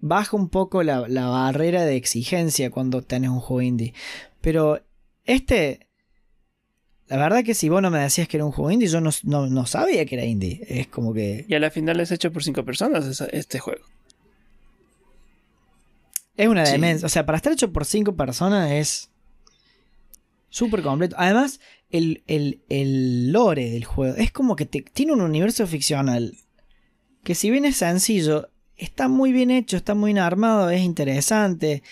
[0.00, 3.94] baja un poco la, barrera de exigencia cuando tenés un juego indie.
[4.40, 4.80] Pero
[5.24, 5.86] este.
[7.08, 9.66] La verdad que si vos no me decías que era un juego indie, yo no,
[9.66, 10.60] sabía que era indie.
[10.68, 11.46] Es como que.
[11.48, 13.84] Y a la final es hecho por cinco personas este juego.
[16.36, 17.06] Es una demencia.
[17.06, 19.10] O sea, para estar hecho por cinco personas es.
[20.50, 21.14] Súper completo.
[21.18, 21.60] Además,
[21.90, 26.38] el, el, lore del juego es como que tiene un universo ficcional
[27.28, 31.82] que si bien es sencillo, está muy bien hecho, está muy bien armado, es interesante,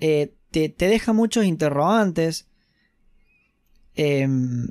[0.00, 2.46] eh, te, deja muchos interrogantes.
[3.94, 4.68] Em,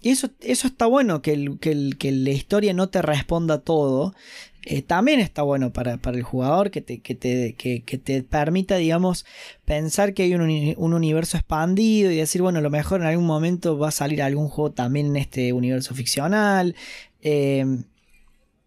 [0.00, 4.16] y eso, eso está bueno, que, que, la historia no te responda todo.
[4.64, 9.24] Eh, también está bueno para, el jugador que te, que te, que, te, permita, digamos,
[9.64, 13.26] pensar que hay un, un, universo expandido y decir, bueno, a lo mejor en algún
[13.26, 16.74] momento va a salir algún juego también en este universo ficcional.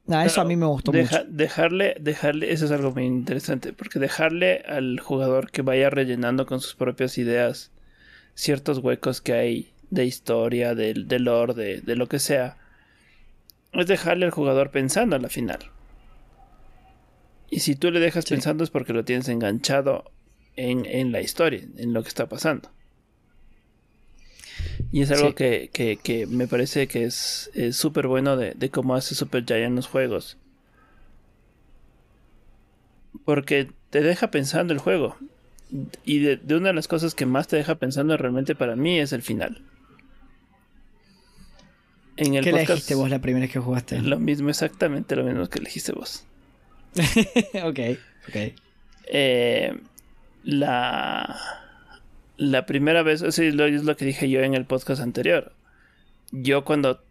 [0.08, 1.24] Em, eso a mí me gustó mucho.
[1.28, 6.62] Dejarle, dejarle, eso es algo muy interesante, porque dejarle al jugador que vaya rellenando con
[6.62, 7.72] sus propias ideas
[8.36, 12.58] ciertos huecos que hay de historia, de, de lore, de, lo que sea,
[13.74, 15.60] es dejarle al jugador pensando a la final.
[17.50, 20.12] Y si tú le dejas pensando es porque lo tienes enganchado
[20.56, 22.70] en, en la historia, en lo que está pasando.
[24.91, 29.76] Y es algo que, me parece que es súper bueno de, cómo hace Super Giant
[29.76, 30.38] los juegos.
[33.24, 35.17] Porque te deja pensando el juego.
[36.04, 39.13] Y de, una de las cosas que más te deja pensando realmente para mí es
[39.13, 39.62] el final.
[42.17, 44.02] En el ¿Qué elegiste vos la primera vez que jugaste?
[44.02, 46.24] Lo mismo, exactamente lo mismo que elegiste vos.
[47.63, 47.80] ok,
[48.30, 48.54] ok.
[49.08, 49.78] Eh,
[50.43, 51.64] la,
[52.38, 55.54] la primera vez, eso es lo que dije yo en el podcast anterior.
[56.32, 57.02] Yo cuando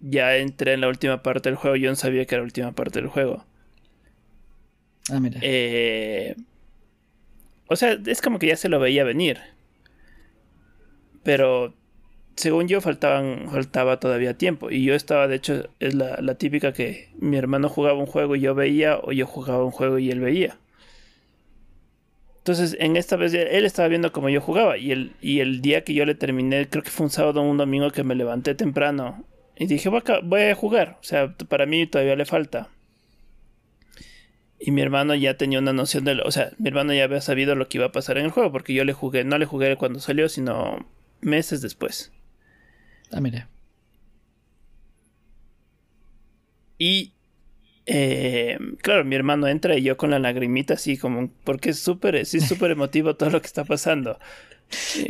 [0.00, 2.72] ya entré en la última parte del juego, yo no sabía que era la última
[2.72, 3.44] parte del juego.
[5.10, 5.38] Ah, mira.
[5.42, 6.36] Eh,
[7.68, 9.38] o sea, es como que ya se lo veía venir.
[11.22, 11.74] Pero
[12.36, 14.70] según yo faltaban, faltaba todavía tiempo.
[14.70, 18.36] Y yo estaba, de hecho, es la, la, típica que mi hermano jugaba un juego
[18.36, 20.58] y yo veía, o yo jugaba un juego y él veía.
[22.46, 24.78] Entonces, en esta vez él estaba viendo como yo jugaba.
[24.78, 27.44] Y el, y el día que yo le terminé, creo que fue un sábado o
[27.44, 29.24] un domingo que me levanté temprano.
[29.56, 30.96] Y dije, voy a, voy a jugar.
[31.00, 32.68] O sea, para mí todavía le falta.
[34.60, 37.20] Y mi hermano ya tenía una noción de lo, o sea, mi hermano ya había
[37.20, 39.46] sabido lo que iba a pasar en el juego, porque yo le jugué, no le
[39.46, 40.86] jugué cuando salió, sino
[41.20, 42.12] meses después.
[43.10, 43.48] Ah, mira.
[46.78, 47.15] Y
[47.86, 52.26] eh, claro, mi hermano entra y yo con la lagrimita así como, porque es súper,
[52.26, 54.18] sí, súper emotivo todo lo que está pasando.
[54.68, 55.08] Sí.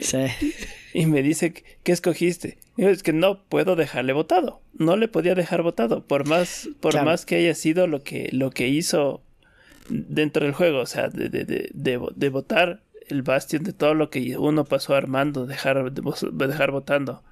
[0.92, 2.58] Y me dice, ¿qué escogiste?
[2.76, 4.60] Y es que no puedo dejarle votado.
[4.78, 6.06] No le podía dejar votado.
[6.06, 9.22] Por más, por más que haya sido lo que, lo que hizo
[9.88, 14.10] dentro del juego, o sea, de, de, de, de, votar el bastión de todo lo
[14.10, 17.22] que uno pasó armando, dejar, dejar votando.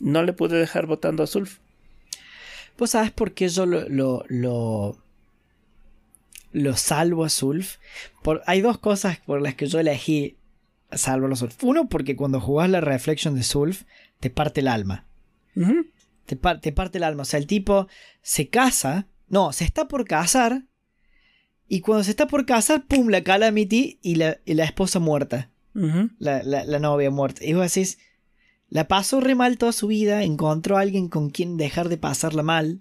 [0.00, 1.58] No le pude dejar votando a Zulf.
[2.78, 4.96] ¿Vos sabes por qué yo lo, lo, lo,
[6.52, 7.76] lo salvo a Zulf?
[8.22, 10.36] Por, hay dos cosas por las que yo elegí
[10.90, 11.62] salvo a Zulf.
[11.62, 13.82] Uno, porque cuando jugás la Reflection de Zulf,
[14.20, 15.06] te parte el alma.
[16.26, 17.22] te, te parte el alma.
[17.22, 17.88] O sea, el tipo
[18.22, 19.06] se casa.
[19.28, 20.64] No, se está por casar
[21.72, 25.48] y cuando se está por casar, pum, la Calamity y la, y la esposa muerta.
[25.72, 27.42] la, la, novia muerta.
[27.46, 27.98] Y vos decís,
[28.72, 32.42] la pasó re mal toda su vida, encontró a alguien con quien dejar de pasarla
[32.42, 32.80] mal.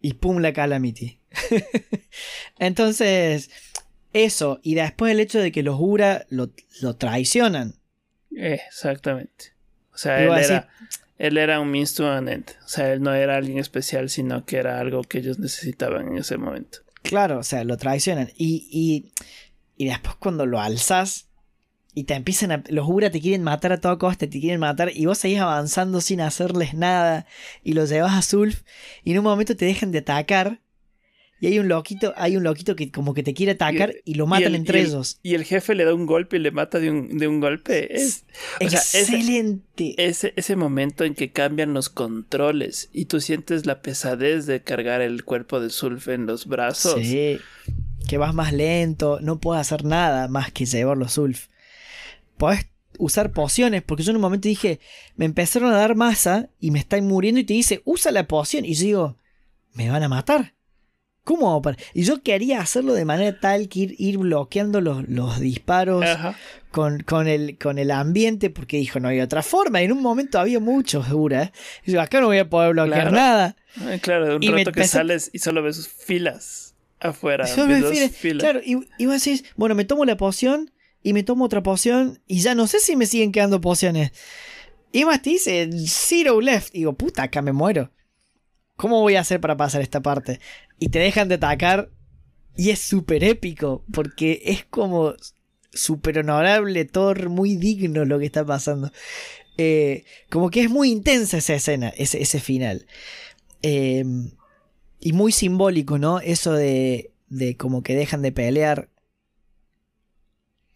[0.00, 1.18] Y pum, la Calamity.
[2.60, 3.50] Entonces,
[4.12, 4.60] eso.
[4.62, 6.52] Y después el hecho de que los Ura lo,
[6.82, 7.74] lo traicionan.
[8.30, 9.54] Exactamente.
[9.92, 10.68] O sea, él era,
[11.18, 12.52] él era, un means to an end.
[12.64, 16.18] O sea, él no era alguien especial, sino que era algo que ellos necesitaban en
[16.18, 16.78] ese momento.
[17.02, 18.30] Claro, o sea, lo traicionan.
[18.36, 19.12] Y, y,
[19.76, 21.26] y después cuando lo alzas
[21.94, 22.62] y te empiezan a...
[22.68, 26.00] Los Ura te quieren matar a toda costa, te quieren matar y vos seguís avanzando
[26.00, 27.26] sin hacerles nada
[27.62, 28.62] y los llevas a Zulf
[29.04, 30.60] y en un momento te dejan de atacar
[31.40, 34.26] y hay un loquito, hay un loquito que como que te quiere atacar y, lo
[34.26, 35.18] matan entre ellos.
[35.22, 37.96] Y el jefe le da un golpe y le mata de un, de un golpe.
[37.96, 38.26] Es
[38.60, 39.94] excelente.
[39.96, 45.00] ese, ese, momento en que cambian los controles y tú sientes la pesadez de cargar
[45.00, 47.00] el cuerpo de Zulf en los brazos.
[47.00, 47.38] Sí.
[48.06, 51.46] Que vas más lento, no puedes hacer nada más que llevarlo Zulf.
[52.40, 52.66] Puedes
[52.98, 54.80] usar pociones, porque yo en un momento dije,
[55.14, 58.64] me empezaron a dar masa y me están muriendo y te dice, usa la poción.
[58.64, 59.16] Y yo digo,
[59.74, 60.54] me van a matar.
[61.22, 61.60] ¿Cómo?
[61.92, 66.02] Y yo quería hacerlo de manera tal que ir, ir bloqueando los, los disparos
[66.70, 69.82] con, con, el, con el ambiente, porque dijo, no hay otra forma.
[69.82, 71.52] Y en un momento había muchos duras.
[71.84, 73.54] Y yo, acá no voy a poder bloquear nada.
[74.00, 77.46] Claro, de un y rato que sales y solo ves filas afuera.
[78.40, 80.70] Claro, y, y vos decís, bueno, me tomo la poción
[81.02, 84.12] y me tomo otra poción y ya no sé si me siguen quedando pociones.
[84.92, 86.72] Y más te dice, zero left.
[86.72, 87.90] Digo, puta, acá me muero.
[88.76, 90.40] ¿Cómo voy a hacer para pasar esta parte?
[90.78, 91.90] Y te dejan de atacar
[92.56, 95.14] y es súper épico porque es como
[95.72, 98.90] súper honorable, Thor, muy digno lo que está pasando.
[99.58, 102.86] Eh, como que es muy intensa esa escena, ese, ese final.
[103.62, 104.04] Eh,
[104.98, 106.20] y muy simbólico, ¿no?
[106.20, 108.88] Eso de, de como que dejan de pelear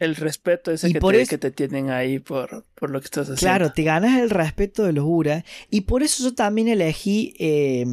[0.05, 3.41] el respeto ese que, te, que te tienen ahí por, por, lo que estás haciendo.
[3.41, 5.45] Claro, te ganas el respeto de los Ura.
[5.71, 7.35] Y por eso yo también elegí.
[7.39, 7.85] Eh,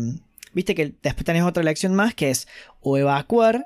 [0.53, 2.47] viste que después tenés otra elección más que es
[2.81, 3.65] o evacuar,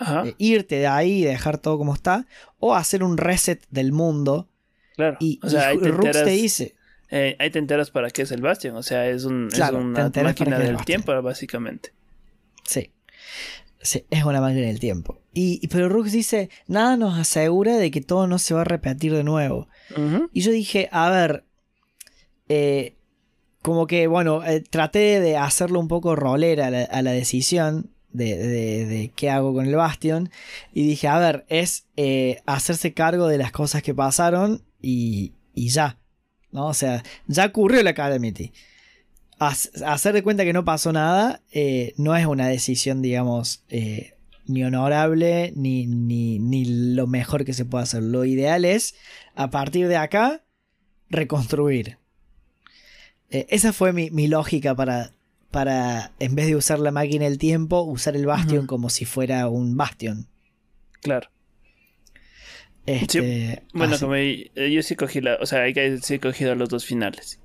[0.00, 2.26] eh, irte de ahí y dejar todo como está,
[2.58, 4.48] o hacer un reset del mundo.
[4.96, 5.16] Claro.
[5.20, 6.74] Y, o sea, ahí te, enteras, te dice.
[7.10, 8.76] Eh, ahí te enteras para qué es el Bastion.
[8.76, 11.92] O sea, es, un, es una máquina del tiempo, básicamente.
[12.64, 12.90] Sí.
[13.84, 14.04] Sí.
[14.10, 15.20] Es una máquina del tiempo.
[15.32, 19.14] Y, pero Rux dice, nada nos asegura de que todo no se va a repetir
[19.14, 19.68] de nuevo.
[20.32, 21.44] Y yo dije, a ver,
[22.48, 22.96] eh,
[23.62, 29.12] como que, bueno, eh, traté de hacerlo un poco rolera a la, decisión de, de,
[29.14, 30.30] qué hago con el Bastion.
[30.72, 35.68] Y dije, a ver, es eh, hacerse cargo de las cosas que pasaron y, y
[35.68, 35.98] ya.
[36.50, 36.68] ¿no?
[36.68, 38.52] O sea, ya ocurrió la Calamity.
[39.38, 41.42] Hacer de cuenta que no pasó nada
[41.96, 43.64] no es una decisión, digamos,
[44.46, 48.02] ni honorable, ni, ni, lo mejor que se pueda hacer.
[48.02, 48.94] Lo ideal es,
[49.34, 50.42] a partir de acá,
[51.08, 51.98] reconstruir.
[53.30, 55.12] Eh, esa fue mi, lógica para,
[55.50, 59.48] para, en vez de usar la máquina del tiempo, usar el Bastion como si fuera
[59.48, 60.28] un Bastion.
[61.00, 61.30] Claro.
[62.86, 65.64] Este, bueno, como yo, sí cogí la, o sea,
[66.02, 67.40] sí he cogido los dos finales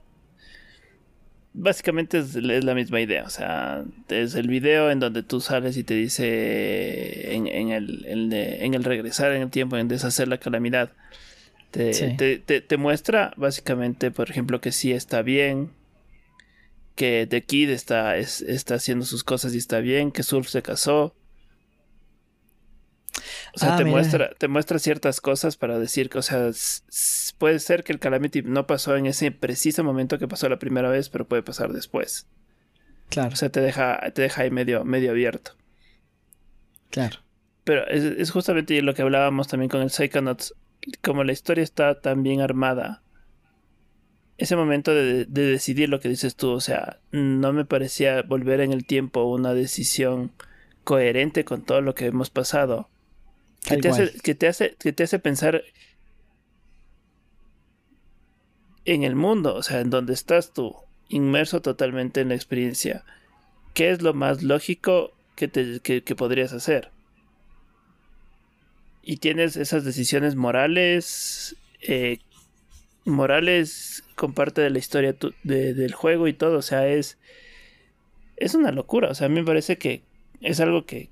[1.54, 3.24] básicamente es, la misma idea.
[3.24, 8.74] O sea, es el video en donde tú sales y te dice en, el, en
[8.74, 10.91] el regresar en el tiempo, en deshacer la calamidad.
[11.72, 15.70] Te, te, muestra básicamente, por ejemplo, que sí está bien,
[16.95, 21.14] que The Kid está, está haciendo sus cosas y está bien, que Surf se casó,
[23.56, 26.52] o sea, ah, te, muestra, te muestra ciertas cosas para decir que, o sea,
[27.38, 30.89] puede ser que el Calamity no pasó en ese preciso momento que pasó la primera
[30.89, 32.28] vez, pero puede pasar después.
[33.10, 33.34] Claro.
[33.34, 35.54] O sea, te deja, te deja ahí medio, medio abierto.
[36.91, 37.20] Claro.
[37.64, 40.56] Pero es, justamente lo que hablábamos también con el Psychonauts.
[41.02, 43.02] Como la historia está tan bien armada,
[44.38, 48.62] ese momento de, de, decidir lo que dices tú, o sea, no me parecía volver
[48.62, 50.32] en el tiempo una decisión
[50.86, 52.89] coherente con todo lo que hemos pasado.
[53.66, 55.64] Que te, hace, que te, hace, que te hace pensar
[58.86, 60.76] en el mundo, o sea, en donde estás tú,
[61.10, 63.03] inmerso totalmente en la experiencia.
[63.74, 66.89] ¿Qué es lo más lógico que, te, que, podrías hacer?
[69.03, 72.20] Y tienes esas decisiones morales, eh,
[73.05, 77.18] morales con parte de la historia del juego y todo, o sea, es,
[78.38, 80.03] es una locura, o sea, a mí me parece que
[80.41, 81.10] es algo que,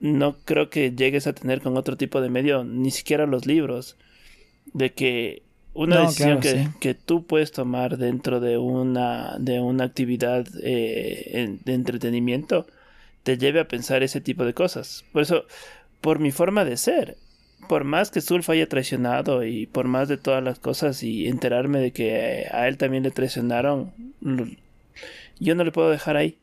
[0.00, 3.96] no creo que llegues a tener con otro tipo de medio, ni siquiera los libros,
[4.72, 5.42] de que
[5.74, 6.40] una decisión
[6.80, 12.66] que, tú puedes tomar dentro de una, de una actividad eh, de entretenimiento
[13.22, 15.04] te lleve a pensar ese tipo de cosas.
[15.12, 15.44] Por eso,
[16.00, 17.16] por mi forma de ser,
[17.68, 21.78] por más que Zulf haya traicionado y por más de todas las cosas y enterarme
[21.78, 23.92] de que a él también le traicionaron,
[25.38, 26.38] yo no le puedo dejar ahí.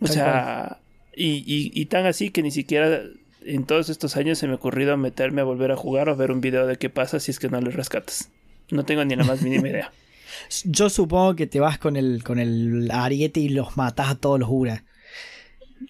[0.00, 0.78] O sea,
[1.26, 3.02] y, y, tan así que ni siquiera
[3.44, 6.30] en todos estos años se me ha ocurrido meterme a volver a jugar o ver
[6.30, 8.30] un video de qué pasa si es que no le rescatas.
[8.70, 9.92] No tengo ni la más mínima idea.
[10.64, 14.38] Yo supongo que te vas con el, con el ariete y los matas a todos
[14.38, 14.84] los Ura.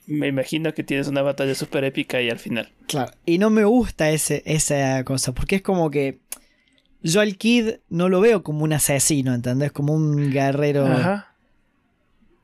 [0.06, 2.72] Me imagino que tienes una batalla súper épica y al final.
[2.86, 6.20] Claro, y no me gusta ese, esa cosa, porque es como que
[7.02, 9.72] yo al Kid no lo veo como un asesino, ¿entendés?
[9.72, 10.86] Como un guerrero.
[10.86, 11.34] Ajá.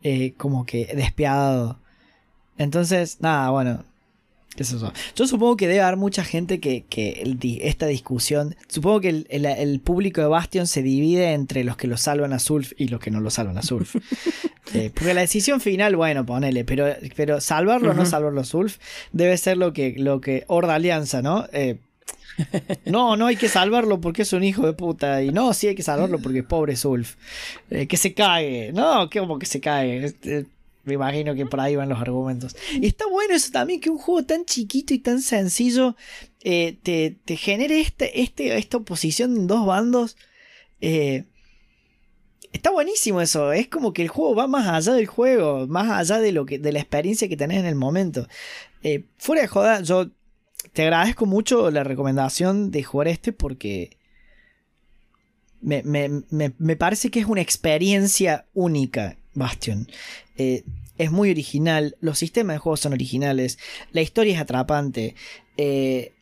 [0.03, 1.81] Eh, como que despiadado.
[2.59, 3.85] Entonces, nada, bueno.
[4.57, 4.91] ¿Qué es eso?
[5.15, 6.87] Yo supongo que debe haber mucha gente que,
[7.63, 8.57] esta discusión.
[8.69, 12.73] Supongo que el, público de Bastion se divide entre los que lo salvan a Zulf
[12.79, 13.97] y los que no lo salvan a Zulf.
[14.75, 18.79] Eh, porque la decisión final, bueno, ponele, pero, pero salvarlo o no salvarlo a Zulf
[19.13, 21.47] debe ser lo que, lo que Horda Alianza, ¿no?
[21.53, 21.79] Eh,
[22.85, 25.23] no, no hay que salvarlo porque es un hijo de puta.
[25.23, 27.15] Y no, sí hay que salvarlo porque es pobre Zulf.
[27.71, 28.73] Eh, que se cae.
[28.73, 30.05] No, que como que se cae.
[30.05, 30.47] Este,
[30.87, 32.57] me imagino que por ahí van los argumentos.
[32.73, 35.97] Y está bueno eso también, que un juego tan chiquito y tan sencillo
[36.41, 40.17] eh, te, genere este, este, esta oposición en dos bandos.
[40.81, 41.25] Eh,
[42.53, 43.53] está buenísimo eso.
[43.53, 46.59] Es como que el juego va más allá del juego, más allá de, lo que,
[46.59, 48.29] de la experiencia que tenés en el momento.
[49.19, 50.11] fuera de joda, yo
[50.73, 53.97] te agradezco mucho la recomendación de jugar este porque
[55.61, 59.89] me, parece que es una experiencia única, Bastion.
[60.37, 60.65] Eh,
[60.99, 63.59] es muy original, los sistemas de juego son originales,
[63.93, 65.15] la historia es atrapante,
[65.57, 66.13] eh,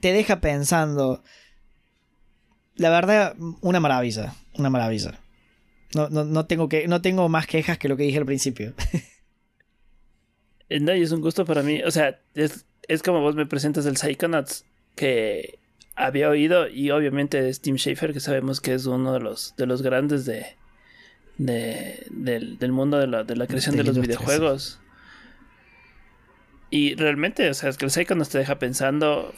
[0.00, 1.22] te deja pensando.
[2.74, 5.20] La verdad, una maravilla, una maravilla.
[5.94, 8.74] No, tengo que, no tengo más quejas que lo que dije al principio.
[10.80, 11.82] No, y es un gusto para mí.
[11.82, 14.64] O sea, es, es como vos me presentas el Psychonauts
[14.94, 15.58] que
[15.94, 19.66] había oído y obviamente es Tim Schafer que sabemos que es uno de los, de
[19.66, 20.56] los grandes de,
[21.38, 24.78] del, mundo de la, de la creación de, los videojuegos.
[26.70, 29.34] Y realmente, o sea, es que el Psychonauts te deja pensando,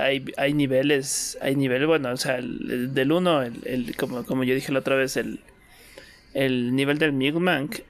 [0.00, 4.72] hay, hay niveles, hay niveles, bueno, o sea, del 1, el, como, como yo dije
[4.72, 5.38] la otra vez, el,
[6.34, 7.82] el nivel del Mugmank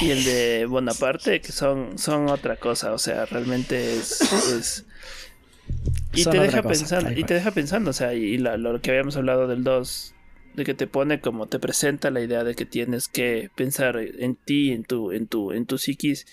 [0.00, 4.84] y el de Bonaparte, que son, son otra cosa, o sea, realmente es...
[6.12, 9.48] Y te deja pensando, y te deja pensando, o sea, y lo que habíamos hablado
[9.48, 10.14] del 2,
[10.54, 14.36] de que te pone como te presenta la idea de que tienes que pensar en
[14.36, 16.26] ti, en tu, en tu, en tu psiquis.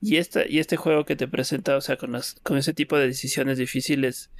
[0.00, 2.96] Y esta, y este juego que te presenta, o sea, con las, con ese tipo
[2.98, 4.30] de decisiones difíciles,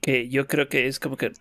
[0.00, 1.32] que yo creo que es como que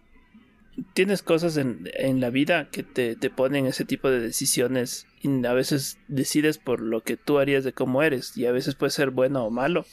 [0.93, 5.45] tienes cosas en, en la vida que te, te, ponen ese tipo de decisiones y
[5.45, 8.91] a veces decides por lo que tú harías de cómo eres y a veces puede
[8.91, 9.85] ser bueno o malo.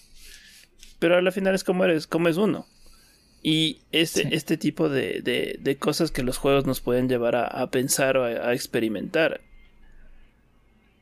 [0.99, 2.67] Pero al final es como eres, como es uno.
[3.43, 5.23] Y este, este tipo de,
[5.59, 9.41] de, cosas que los juegos nos pueden llevar a, pensar o a, experimentar.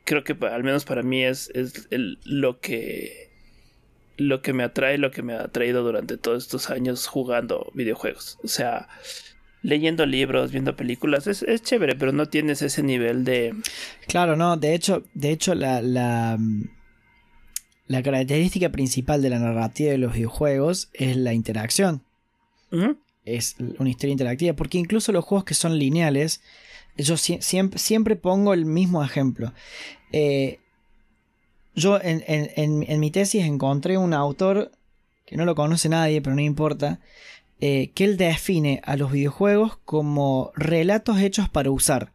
[0.05, 3.29] Creo que al menos para mí es, es lo que
[4.17, 8.39] lo que me atrae, lo que me ha atraído durante todos estos años jugando videojuegos.
[8.43, 8.89] O sea,
[9.63, 13.55] leyendo libros, viendo películas, es, es chévere, pero no tienes ese nivel de...
[14.07, 16.37] Claro, no, de hecho, de hecho la, la,
[17.87, 22.03] la característica principal de la narrativa de los videojuegos es la interacción.
[23.25, 26.41] Es una historia interactiva, porque incluso los juegos que son lineales,
[26.97, 29.53] yo siempre, siempre pongo el mismo ejemplo.
[30.13, 30.61] Eh,
[31.75, 34.73] yo en, en, mi tesis encontré un autor
[35.25, 37.01] que no lo conoce nadie, pero no importa,
[37.61, 42.13] eh, que él define a los videojuegos como relatos hechos para usar.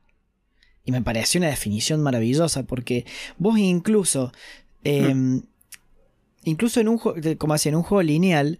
[0.84, 3.06] Y me pareció una definición maravillosa, porque
[3.38, 4.32] vos incluso,
[4.84, 5.44] em,
[6.44, 8.60] incluso en un juego, como en un juego lineal,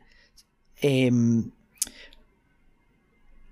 [0.82, 1.52] em,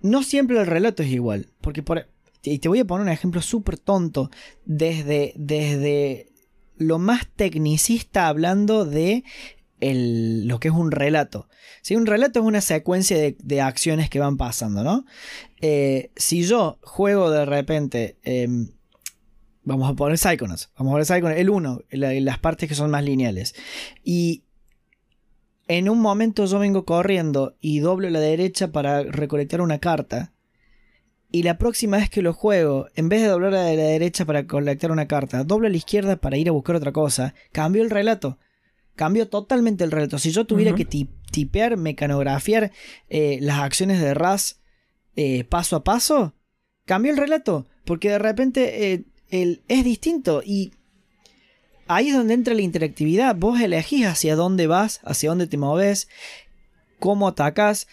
[0.01, 1.47] no siempre el relato es igual.
[1.61, 2.07] Porque por,
[2.43, 4.29] y te voy a poner un ejemplo súper tonto.
[4.65, 6.31] Desde, desde
[6.77, 9.23] lo más tecnicista hablando de
[9.79, 11.47] lo que es un relato.
[11.81, 15.05] Si un relato es una secuencia de, acciones que van pasando, ¿no?
[15.59, 18.71] Eh, si yo juego de repente, em,
[19.63, 23.03] vamos a poner Psychonauts, vamos a poner Psychonauts, el 1, las partes que son más
[23.03, 23.55] lineales,
[24.03, 24.43] y
[25.78, 30.34] en un momento yo vengo corriendo y doblo la derecha para recolectar una carta,
[31.32, 34.45] y la próxima vez que lo juego, en vez de doblar a la derecha para
[34.47, 37.89] colectar una carta, doblo a la izquierda para ir a buscar otra cosa, cambio el
[37.89, 38.38] relato.
[38.97, 40.19] Cambio totalmente el relato.
[40.19, 42.74] Si yo tuviera que tipear, mecanografiar
[43.07, 44.59] eh, las acciones de Raz
[45.15, 46.36] eh, paso a paso,
[46.86, 47.65] cambio el relato.
[47.86, 50.43] Porque de repente eh, es distinto.
[50.45, 50.74] Y
[51.88, 53.36] ahí es donde entra la interactividad.
[53.36, 56.07] Vos elegís hacia dónde vas, hacia dónde te moves,
[56.99, 57.88] cómo atacas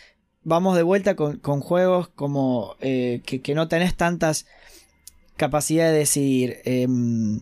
[0.48, 4.46] vamos de vuelta con, juegos como eh, que, no tenés tantas
[5.36, 6.58] capacidades de decidir.
[6.64, 7.40] Em,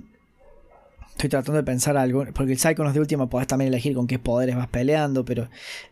[1.10, 4.18] estoy tratando de pensar algo, porque el Psychonauts de última podés también elegir con qué
[4.18, 5.48] poderes vas peleando, pero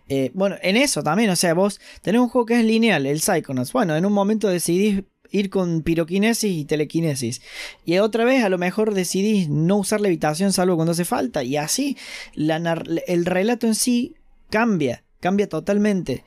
[0.09, 3.21] eh, bueno, en eso también, o sea, vos tenés un juego que es lineal, el
[3.21, 3.73] Psychonauts.
[3.73, 7.43] Bueno, en un momento decidís ir con piroquinesis y telequinesis.
[7.85, 11.43] Y otra vez a lo mejor decidís no usar la habitación salvo cuando hace falta.
[11.43, 11.97] Y así
[12.35, 14.15] el relato en sí
[14.51, 16.25] cambia, cambia totalmente.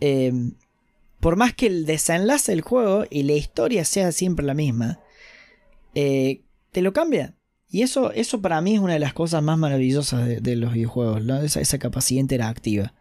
[0.00, 0.52] Em,
[1.20, 5.00] por más que el desenlace del juego y la historia sea siempre la misma,
[5.94, 6.42] eh,
[6.72, 7.34] te lo cambia.
[7.68, 11.22] Y eso, eso para mí es una de las cosas más maravillosas de, los videojuegos,
[11.56, 12.94] esa, capacidad interactiva.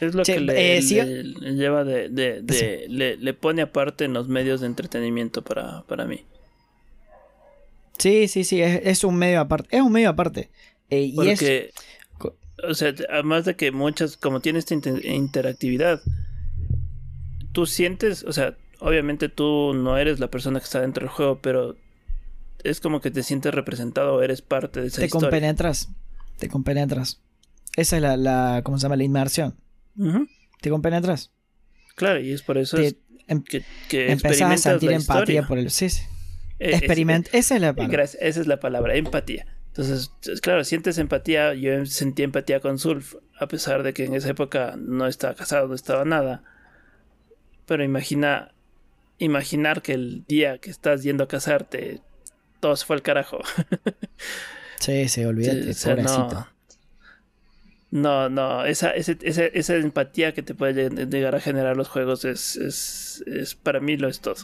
[0.00, 5.42] Es lo que le, eh, lleva de, le, pone aparte en los medios de entretenimiento
[5.42, 6.24] para, mí.
[7.98, 9.76] Sí, sí, sí, es, un medio aparte.
[9.76, 10.50] Es un medio aparte.
[10.90, 11.42] Eh, y es,
[12.62, 16.00] o sea, además de que muchas, como tiene esta interactividad,
[17.52, 21.38] tú sientes, o sea, obviamente tú no eres la persona que está dentro del juego,
[21.40, 21.76] pero
[22.64, 25.28] es como que te sientes representado, eres parte de esa te historia.
[25.28, 25.88] Te compenetras,
[26.38, 27.20] te compenetras.
[27.76, 28.96] Esa es la, la ¿cómo se llama?
[28.96, 29.54] La inmersión.
[30.60, 31.30] Te compenetras.
[31.94, 35.70] Claro, y es por eso em, que, que empezás a sentir empatía por el...
[35.70, 36.02] Sí, sí.
[36.58, 38.04] E, Experiment, esa es la palabra.
[38.04, 39.46] esa es la palabra, empatía.
[39.68, 40.10] Entonces,
[40.40, 41.52] claro, sientes empatía.
[41.52, 45.68] Yo sentí empatía con Zulf, a pesar de que en esa época no estaba casado,
[45.68, 46.42] no estaba nada.
[47.66, 48.54] Pero imagina,
[49.18, 52.00] imaginar que el día que estás yendo a casarte,
[52.60, 53.40] todo se fue al carajo.
[54.80, 56.48] sí, sí, olvídate, no,
[57.90, 63.54] no, no, esa, esa, empatía que te puede llegar a generar los juegos es, es,
[63.62, 64.36] para mí lo es todo.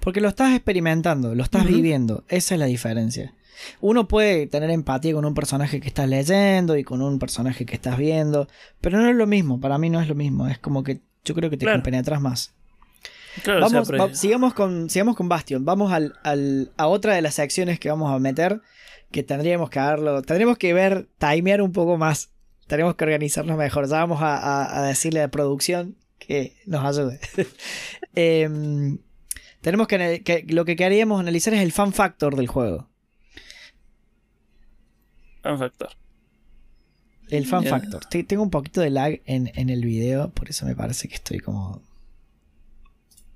[0.00, 3.34] Porque lo estás experimentando, lo estás viviendo, esa es la diferencia.
[3.80, 7.74] Uno puede tener empatía con un personaje que estás leyendo y con un personaje que
[7.74, 8.48] estás viendo,
[8.80, 11.34] pero no es lo mismo, para mí no es lo mismo, es como que yo
[11.34, 12.52] creo que te compenetras más.
[13.46, 18.12] vamos, sigamos, con, sigamos con Bastion, vamos al, a otra de las secciones que vamos
[18.12, 18.60] a meter,
[19.14, 22.32] que tendríamos que darlo, tendríamos que ver, timear un poco más,
[22.66, 27.20] tenemos que organizarnos mejor, ya vamos a, decirle a la producción que nos ayude.
[28.16, 28.98] Em,
[29.60, 32.88] tenemos que, que, lo que queríamos analizar es el fan factor del juego.
[35.42, 35.90] Fan factor.
[37.28, 38.04] El fan factor.
[38.06, 41.82] Tengo un poquito de lag en, el video, por eso me parece que estoy como.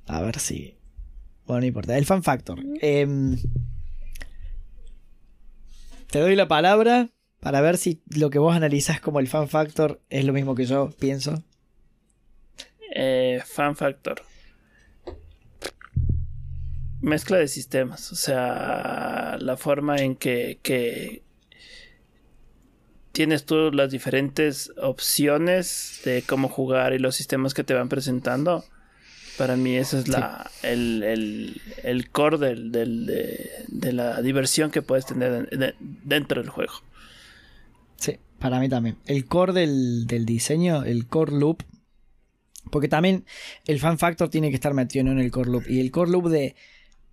[0.06, 0.76] A ver si.
[1.46, 1.96] Bueno, no importa.
[1.96, 2.58] El fan factor.
[6.10, 10.00] Te doy la palabra para ver si lo que vos analizás como el fan factor
[10.10, 11.44] es lo mismo que yo pienso.
[12.94, 14.22] Eh, fan factor.
[17.00, 18.10] Mezcla de sistemas.
[18.10, 21.22] O sea, la forma en que, que
[23.12, 28.64] tienes tú las diferentes opciones de cómo jugar y los sistemas que te van presentando.
[29.38, 35.48] Para mí ese es la, el, el, core del, de, la diversión que puedes tener
[36.04, 36.72] dentro del juego.
[37.96, 38.96] Sí, para mí también.
[39.06, 41.62] El core del, del diseño, el core loop,
[42.70, 43.24] porque también
[43.66, 45.70] el fan factor tiene que estar metido en el core loop.
[45.70, 46.56] Y el core loop de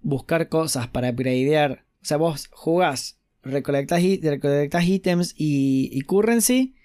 [0.01, 1.85] buscar cosas para upgradear.
[2.01, 6.75] O sea, vos jugás, recolectas, ítems y, currency,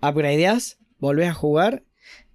[0.00, 1.84] upgradeas, volvés a jugar.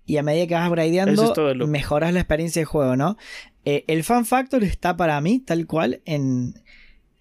[0.05, 3.17] Y a medida que vas upgradeando, mejoras la experiencia de juego, ¿no?
[3.65, 6.61] Eh, el fan factor está para mí, tal cual, en,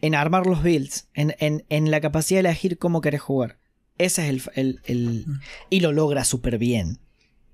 [0.01, 3.59] en armar los builds, en, en, la capacidad de elegir cómo querés jugar.
[3.97, 4.81] Ese es el.
[4.85, 5.41] el, mm.
[5.71, 6.99] y lo logra súper bien.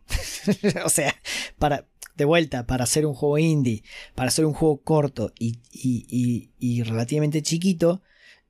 [0.85, 1.15] o sea,
[1.59, 7.43] para, de vuelta, para hacer un juego indie, para hacer un juego corto y, relativamente
[7.43, 8.03] chiquito,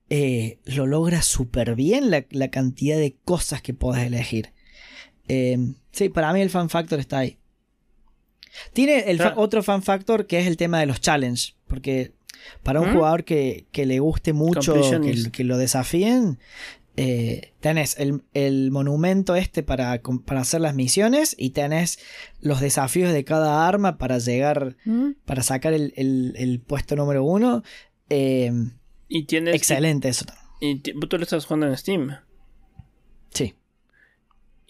[0.08, 4.52] eh, lo logra súper bien la, cantidad de cosas que puedes elegir.
[5.28, 5.58] Eh,
[5.92, 7.38] sí, para mí el fan factor está ahí.
[8.72, 12.12] Tiene el otro fan factor que es el tema de los challenges, porque
[12.62, 16.38] para un jugador que, le guste mucho que, que, lo desafíen,
[16.96, 21.98] eh, tenés el, monumento este para, para, hacer las misiones y tenés
[22.40, 25.12] los desafíos de cada arma para llegar, mm.
[25.24, 27.62] para sacar el, puesto número uno.
[28.08, 28.52] Eh,
[29.08, 30.26] y tienes, excelente eso.
[30.60, 32.16] Y tú lo estás jugando en Steam.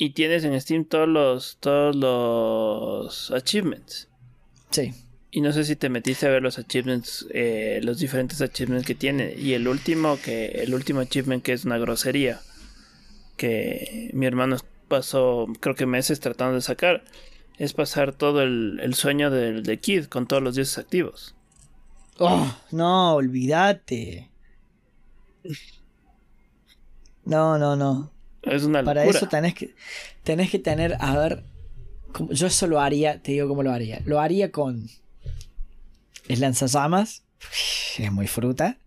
[0.02, 4.08] Y tienes en Steam todos los, todos los achievements.
[4.70, 4.94] Sí.
[5.30, 8.94] Y no sé si te metiste a ver los achievements, eh, los diferentes achievements que
[8.94, 9.34] tiene.
[9.34, 12.40] Y el último, que el último achievement que es una grosería.
[13.36, 14.56] Que mi hermano
[14.88, 17.04] pasó, creo que meses tratando de sacar.
[17.58, 21.34] Es pasar todo el, sueño del de Kid con todos los dioses activos.
[22.18, 24.30] Oh, no, olvídate.
[27.26, 28.10] No, no, no.
[28.42, 29.74] Es una Para eso tenés que,
[30.22, 31.44] tenés que tener, a ver,
[32.30, 34.00] yo eso lo haría, te digo cómo lo haría.
[34.04, 34.88] Lo haría con
[36.30, 37.24] es lanzallamas.
[37.98, 38.78] Es muy fruta.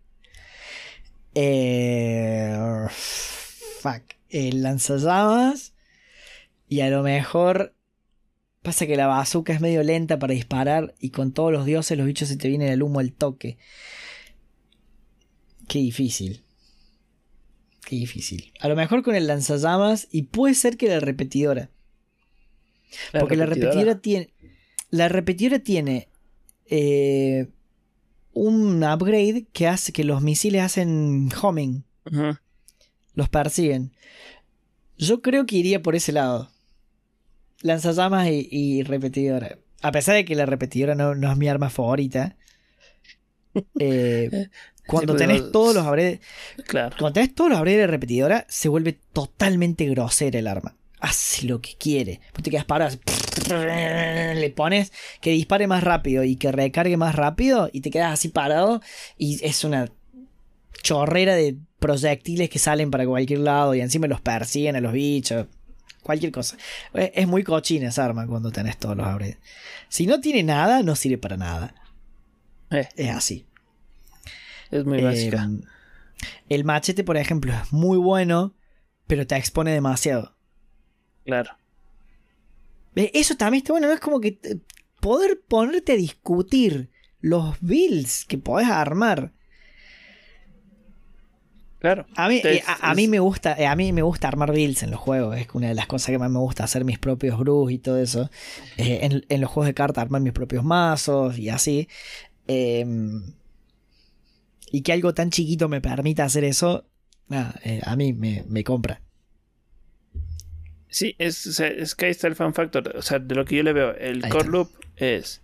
[1.36, 2.56] Eh,
[2.90, 4.02] fuck.
[4.30, 5.74] El lanzallamas.
[6.70, 7.76] Y a lo mejor.
[8.62, 10.96] Pasa que la bazooka es medio lenta para disparar.
[11.02, 13.58] Y con todos los dioses, los bichos se te vienen el humo al toque.
[15.68, 16.46] Qué difícil.
[17.86, 18.54] Qué difícil.
[18.60, 20.08] A lo mejor con el lanzallamas.
[20.12, 21.70] Y puede ser que la repetidora.
[23.12, 24.34] Porque la repetidora tiene.
[24.90, 26.08] La repetidora tiene
[26.68, 27.48] eh,
[28.34, 31.84] un upgrade que hace que los misiles hacen homing.
[33.14, 33.92] Los persiguen.
[34.98, 36.52] Yo creo que iría por ese lado.
[37.62, 39.58] Lanzallamas y, y repetidora.
[39.82, 42.38] A pesar de que la repetidora no, es mi arma favorita.
[43.80, 44.50] Eh,
[44.88, 46.20] cuando tenés todos los upgrades.
[46.68, 46.96] Claro.
[46.98, 50.76] Cuando tenés todos los upgrades de repetidora, se vuelve totalmente grosera el arma.
[51.00, 52.22] Hace lo que quiere.
[52.34, 52.98] Vos te quedas parado
[53.50, 58.30] le pones que dispare más rápido y que recargue más rápido y te quedas así
[58.30, 58.82] parado
[59.18, 59.90] y es una
[60.82, 65.48] chorrera de proyectiles que salen para cualquier lado y encima los persiguen a los bichos.
[66.02, 66.58] Cualquier cosa.
[66.94, 69.38] Es muy cochina esa arma cuando tenés todos los upgrades.
[69.88, 71.76] Si no tiene nada, no sirve para nada.
[72.72, 72.90] Eh.
[72.98, 73.46] Es así.
[74.74, 75.44] Es muy básica.
[75.44, 75.62] Em,
[76.50, 78.56] el machete, por ejemplo, es muy bueno,
[79.06, 80.36] pero te expone demasiado.
[81.26, 81.52] Claro.
[82.96, 83.94] Eso también está bueno, ¿no?
[83.94, 84.40] Es como que
[85.00, 86.90] poder ponerte a discutir
[87.22, 89.32] los builds que podés armar.
[91.78, 92.08] Claro.
[92.16, 94.90] A mí, eh, a, mí me gusta, eh, a mí me gusta armar builds en
[94.90, 95.38] los juegos.
[95.38, 98.00] Es una de las cosas que más me gusta hacer mis propios brews y todo
[98.00, 98.30] eso.
[98.78, 101.90] Eh, en, los juegos de cartas armar mis propios mazos y así.
[102.48, 103.34] Em,
[104.74, 106.90] y que algo tan chiquito me permita hacer eso,
[107.30, 109.02] a mí me compra.
[110.94, 112.96] Sí, es, es que ahí está el fan factor.
[112.96, 115.42] O sea, de lo que yo le veo, el core loop es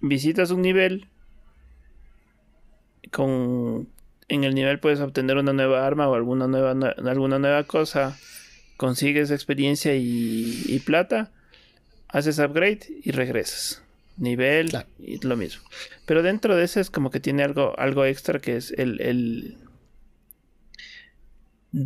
[0.00, 1.08] visitas un nivel
[3.10, 3.86] con
[4.28, 8.16] en el nivel puedes obtener una nueva arma o alguna nueva alguna nueva cosa
[8.78, 11.32] consigues experiencia y, plata
[12.08, 13.82] haces upgrade y regresas
[14.20, 15.62] nivel y lo mismo.
[16.06, 19.58] Pero dentro de ese es como que tiene algo algo extra que es el, el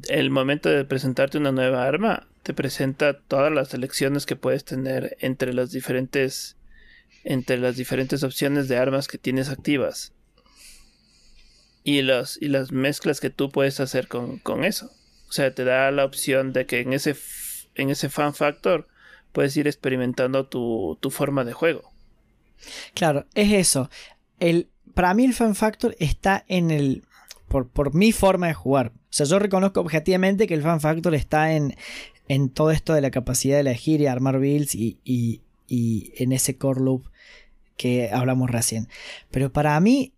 [0.08, 2.26] el momento de presentarte una nueva arma.
[2.42, 6.56] Te presenta todas las selecciones que puedes tener entre las diferentes
[7.22, 10.12] entre las diferentes opciones de armas que tienes activas.
[11.84, 14.90] Y los y las mezclas que tú puedes hacer con, eso.
[15.28, 17.14] O sea te da la opción de que en ese
[17.76, 18.88] en ese fan factor
[19.32, 21.93] puedes ir experimentando tu, tu forma de juego
[22.94, 23.90] claro es eso
[24.40, 27.04] el para mí el fan factor está en el
[27.48, 31.52] por, por mi forma de jugar sea, yo reconozco objetivamente que el fan factor está
[31.52, 31.76] en,
[32.26, 36.32] en todo esto de la capacidad de elegir y armar builds y, y, y en
[36.32, 37.04] ese core loop
[37.76, 38.88] que hablamos recién.
[39.30, 40.14] Pero para mí,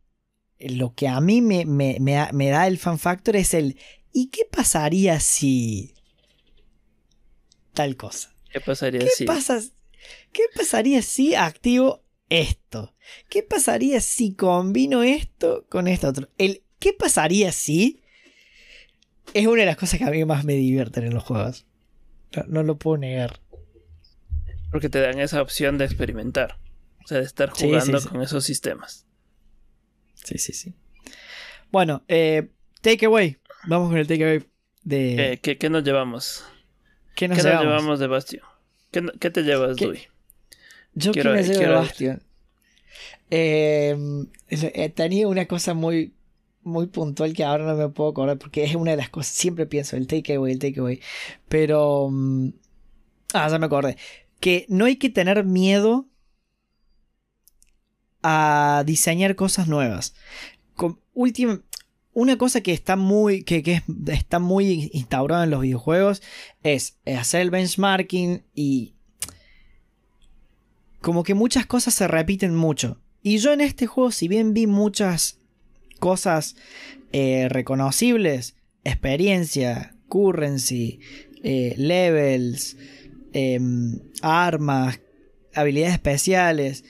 [0.59, 3.79] lo que a mí me, me, me, da el fan factor es el
[4.13, 5.93] ¿y qué pasaría si
[7.75, 8.35] tal cosa?
[8.51, 9.27] ¿Qué pasaría ¿Qué si?
[10.33, 12.95] ¿Qué pasaría si activo esto?
[13.29, 16.29] ¿Qué pasaría si combino esto con esto otro?
[16.39, 18.03] El ¿qué pasaría si?
[19.35, 21.67] Es una de las cosas que a mí más me divierten en los juegos.
[22.47, 23.41] No, lo puedo negar.
[24.71, 26.59] Porque te dan esa opción de experimentar.
[27.05, 29.07] O sea, de estar jugando con esos sistemas.
[30.15, 30.75] Sí, sí, sí.
[31.71, 32.51] Bueno, eh,
[32.81, 33.39] takeaway.
[33.69, 34.45] Vamos con el takeaway
[34.83, 35.33] de.
[35.33, 36.45] Eh, ¿qué, nos llevamos?
[37.15, 37.99] ¿Qué nos, llevamos?
[37.99, 38.43] de Bastion?
[38.91, 40.09] ¿Qué, te llevas, Dui?
[40.97, 42.23] Yo quiero, me llevo de Bastion.
[43.29, 46.15] Em, eh, tenía una cosa muy,
[46.63, 49.35] muy puntual que ahora no me puedo acordar porque es una de las cosas.
[49.35, 51.01] Siempre pienso el takeaway, el takeaway.
[51.49, 52.09] Pero.
[52.11, 52.49] Mm,
[53.35, 53.99] ah, ya me acordé.
[54.41, 56.07] Que no hay que tener miedo
[58.23, 60.15] a diseñar cosas nuevas.
[62.15, 66.23] una cosa que está muy, que, está muy instaurada en los videojuegos
[66.63, 68.96] es hacer el benchmarking y
[71.07, 73.01] como que muchas cosas se repiten mucho.
[73.23, 75.39] Y yo en este juego, si bien vi muchas
[76.01, 76.57] cosas
[77.13, 80.99] eh, reconocibles, experiencia, currency,
[81.45, 82.77] eh, levels,
[83.33, 84.99] em, armas,
[85.55, 86.83] habilidades especiales,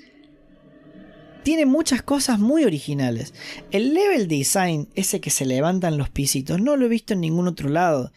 [1.42, 3.34] tiene muchas cosas muy originales.
[3.70, 7.48] El level design, ese que se levantan los pisitos, no lo he visto en ningún
[7.48, 8.12] otro lado.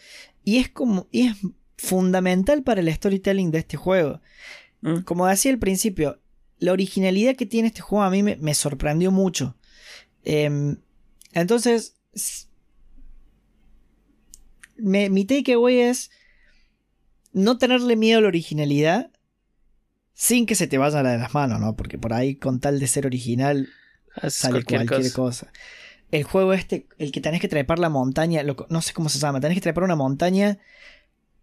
[0.45, 1.09] Y es como.
[1.11, 1.35] Y es
[1.75, 4.21] fundamental para el storytelling de este juego.
[4.81, 4.99] Mm.
[5.01, 6.19] Como decía al principio,
[6.59, 9.55] la originalidad que tiene este juego a mí me, sorprendió mucho.
[10.23, 10.77] Em,
[11.33, 11.95] entonces.
[14.77, 16.11] mi takeaway es.
[17.31, 19.11] No tenerle miedo a la originalidad
[20.19, 21.77] sin que se te vaya la de las manos, ¿no?
[21.77, 23.69] Porque por ahí con tal de ser original
[24.27, 25.47] sale cualquier, cosa.
[26.11, 29.39] El juego este, el que tenés que trepar la montaña, no sé cómo se llama,
[29.39, 30.59] tenés que trepar una montaña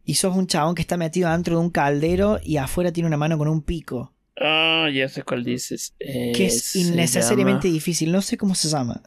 [0.06, 3.16] y sos un chabón que está metido dentro de un caldero y afuera tiene una
[3.16, 4.14] mano con un pico.
[4.40, 5.94] Ah, ya sé cuál dices.
[5.98, 9.02] que es innecesariamente difícil, no sé cómo se llama.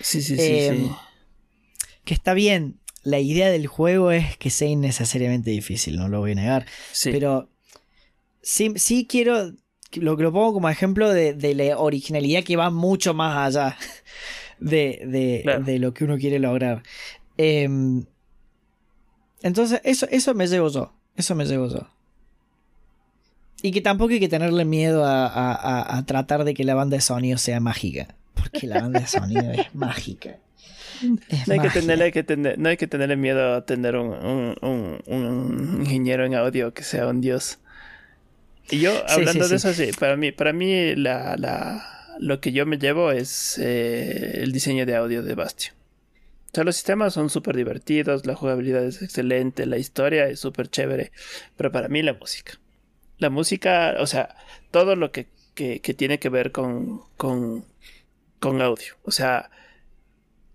[0.00, 0.44] Sí, sí, sí, sí.
[0.44, 0.90] Em,
[2.04, 6.32] que está bien, la idea del juego es que sea innecesariamente difícil, no lo voy
[6.32, 6.66] a negar.
[6.92, 7.10] Sí.
[7.10, 7.50] Pero
[8.42, 9.52] sí, sí quiero,
[9.94, 13.76] lo, lo pongo como ejemplo de, la originalidad que va mucho más allá
[14.60, 16.84] de, de, lo que uno quiere lograr.
[17.36, 18.04] Em,
[19.42, 20.92] entonces, eso, eso me llevo yo.
[21.16, 21.86] Eso me llevo yo.
[23.62, 27.38] Y que tampoco hay que tenerle miedo a, tratar de que la banda de sonido
[27.38, 28.14] sea mágica.
[28.34, 30.38] Porque la banda de sonido es mágica.
[31.02, 35.78] no, hay que tenerle, que tener, no hay que tenerle miedo a tener un, un,
[35.80, 37.58] ingeniero en audio que sea un dios.
[38.70, 42.66] Y yo, hablando de eso, sí, para mí, para mí la, la, lo que yo
[42.66, 45.79] me llevo es eh, el diseño de audio de Bastion.
[46.50, 50.68] O sea, los sistemas son súper divertidos, la jugabilidad es excelente, la historia es súper
[50.68, 51.12] chévere,
[51.56, 52.58] pero para mí la música.
[53.18, 54.34] La música, o sea,
[54.72, 57.64] todo lo que, que, tiene que ver con, con,
[58.40, 58.94] con, audio.
[59.04, 59.50] O sea,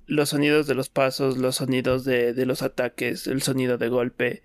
[0.05, 4.43] los sonidos de los pasos, los sonidos de, de los ataques, el sonido de golpe,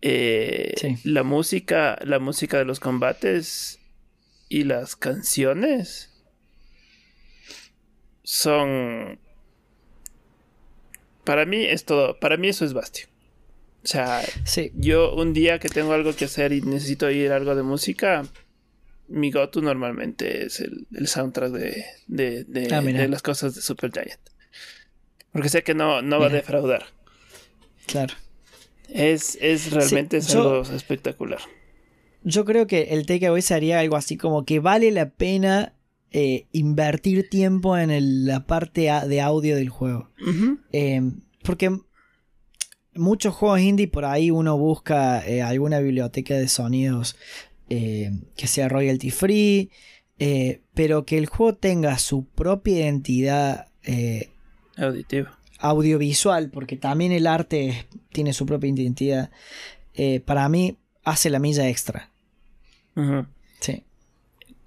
[0.00, 3.78] eh, la música, la música de los combates
[4.48, 6.10] y las canciones
[8.22, 9.18] son
[11.30, 13.08] para mí es todo, para mí eso es Bastion.
[13.84, 14.20] O sea,
[14.74, 18.24] yo un día que tengo algo que hacer y necesito oír algo de música,
[19.06, 24.18] mi go-to normalmente es el, soundtrack de, de, ah, de, las cosas de Super Giant.
[25.30, 26.86] Porque sé que no, no va a defraudar.
[27.86, 28.14] Claro.
[28.88, 29.38] Es,
[29.70, 31.38] realmente algo espectacular.
[32.24, 35.74] Yo creo que el takeaway sería algo así como que vale la pena
[36.12, 40.10] eh, invertir tiempo en la parte de audio del juego.
[40.72, 41.76] Em, porque
[42.94, 47.16] muchos juegos indie por ahí uno busca eh, alguna biblioteca de sonidos
[47.68, 49.70] eh, que sea royalty free,
[50.74, 53.68] pero que el juego tenga su propia identidad
[54.76, 59.30] auditiva audiovisual, porque también el arte tiene su propia identidad,
[59.94, 62.10] eh, para mí hace la milla extra.
[62.94, 63.02] Sí.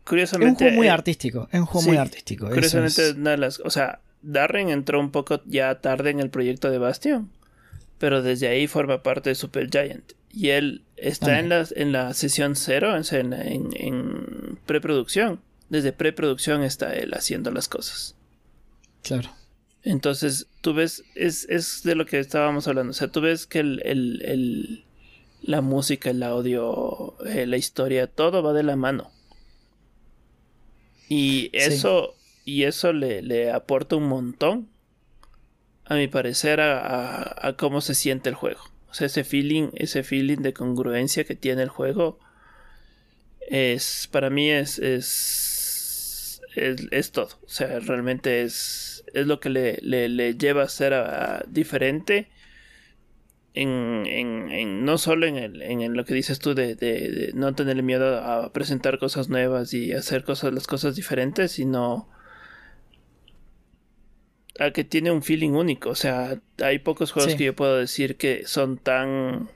[0.06, 0.66] Curiosamente.
[0.66, 1.48] Es un juego muy eh, artístico.
[1.52, 2.50] Es un juego muy artístico.
[2.50, 7.30] Curiosamente, las, o sea, Darren entró un poco ya tarde en el proyecto de Bastion,
[8.00, 10.14] pero desde ahí forma parte de Super Giant.
[10.32, 15.40] Y él está en la, en la sesión cero, en, en, en preproducción.
[15.70, 18.16] Desde preproducción está él haciendo las cosas.
[19.04, 19.30] Claro.
[19.84, 22.92] Entonces, tú ves, es, es de lo que estábamos hablando.
[22.92, 24.86] O sea, tú ves que el, el,
[25.42, 29.12] la música, el audio, eh, la historia, todo va de la mano.
[31.10, 34.70] Y eso, y eso le, le, aporta un montón,
[35.86, 38.62] a mi parecer, a, a, cómo se siente el juego.
[38.90, 42.20] O sea, ese feeling, ese feeling de congruencia que tiene el juego
[43.48, 47.30] es, para mí es, es, es, todo.
[47.44, 50.94] O sea, realmente es, es lo que le, le, lleva a ser
[51.48, 52.30] diferente
[53.54, 58.18] en, en, no solo en, el, en lo que dices tú de, no tener miedo
[58.18, 62.10] a presentar cosas nuevas y hacer cosas, las cosas diferentes, sino
[64.60, 65.90] a que tiene un feeling único.
[65.90, 69.50] O sea, hay pocos juegos que yo puedo decir que son tan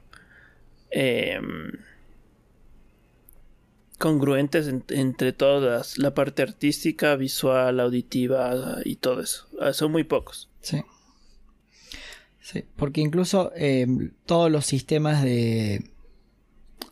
[0.91, 1.71] em,
[3.97, 9.47] congruentes entre todas, la parte artística, visual, auditiva y todo eso.
[9.59, 10.49] Ah, son muy pocos.
[10.61, 10.83] Sí.
[12.49, 15.91] Sí, porque incluso em, todos los sistemas de.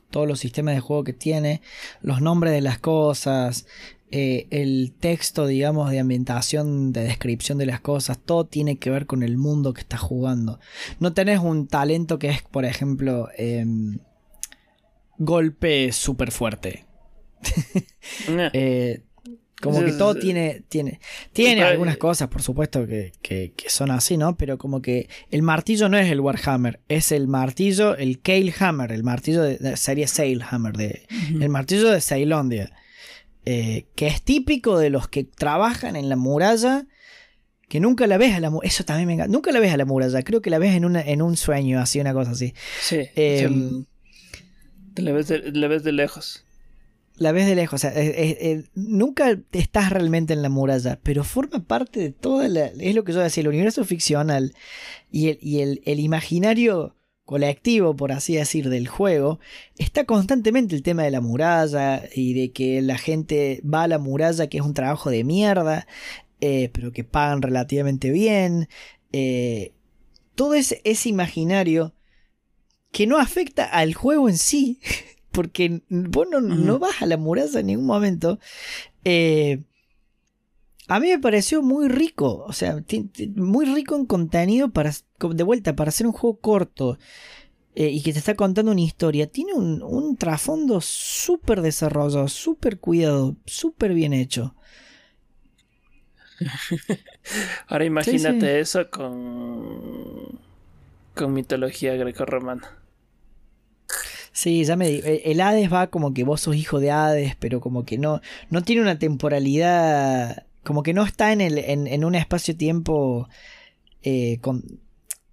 [0.10, 1.62] Todos los sistemas de juego que tiene,
[2.01, 3.66] los nombres de las cosas,
[4.12, 9.06] eh, el texto, digamos, de ambientación, de descripción de las cosas, todo tiene que ver
[9.06, 10.60] con el mundo que estás jugando.
[10.99, 13.99] No tenés un talento que es, por ejemplo, em,
[15.18, 16.86] golpe súper fuerte.
[18.53, 19.01] Eh,
[19.62, 20.99] como que todo tiene, tiene,
[21.32, 24.36] tiene algunas cosas, por supuesto, que, que, son así, ¿no?
[24.36, 28.91] Pero como que el martillo no es el Warhammer, es el martillo, el Kale Hammer,
[28.91, 31.08] el martillo de, serie Sailhammer, de,
[31.39, 32.72] el martillo de Ceilondia,
[33.45, 36.86] eh, que es típico de los que trabajan en la muralla,
[37.70, 39.78] que nunca la ves a la muralla, eso también me encanta, nunca la ves a
[39.78, 42.53] la muralla, creo que la ves en, una, en un sueño, así, una cosa así.
[42.82, 43.08] Sí.
[43.16, 43.86] Em,
[44.97, 46.44] la, ves la ves de lejos
[47.18, 47.84] la ves de lejos.
[47.84, 47.93] O sea,
[48.76, 52.68] nunca estás realmente en la muralla, pero forma parte de toda la.
[52.68, 54.53] Es lo que yo decía, el universo ficcional
[55.11, 59.39] y el, y el, imaginario colectivo, por así decir, del juego,
[59.78, 63.97] está constantemente el tema de la muralla y de que la gente va a la
[63.97, 65.88] muralla, que es un trabajo de mierda,
[66.41, 68.68] eh, pero que pagan relativamente bien.
[69.11, 69.74] Eh,
[70.36, 71.95] todo ese imaginario
[72.91, 74.80] que no afecta al juego en sí.
[75.36, 78.39] porque vos no, vas a la muralla en ningún momento.
[79.03, 79.63] Eh,
[80.88, 82.81] a mí me pareció muy rico, o sea,
[83.36, 86.97] muy rico en contenido para, de vuelta, para hacer un juego corto
[87.75, 89.27] eh, y que te está contando una historia.
[89.27, 94.55] Tiene un, trasfondo súper desarrollado, súper cuidado, súper bien hecho.
[97.67, 100.39] Ahora imagínate eso con,
[101.13, 102.84] con mitología greco-romana.
[104.36, 105.07] Sí, ya me digo.
[105.07, 108.19] El Hades va como que vos sos hijo de Hades, pero como que no,
[108.49, 110.45] no tiene una temporalidad.
[110.61, 113.29] Como que no está en, el, en, un espacio-tiempo
[114.03, 114.41] eh,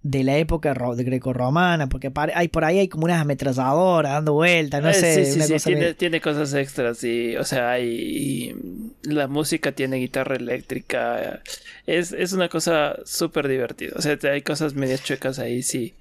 [0.04, 4.80] de la época de greco-romana, porque hay, por ahí hay como unas ametralladoras dando vueltas,
[4.80, 5.24] no eh, sé.
[5.24, 8.54] Sí, sí, sí, tiene, cosas extras, y, o sea, hay,
[9.02, 11.42] la música tiene guitarra eléctrica,
[11.86, 15.94] es, es una cosa súper divertida, o sea, hay cosas medias chuecas ahí, sí,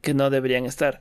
[0.00, 1.00] que no deberían estar.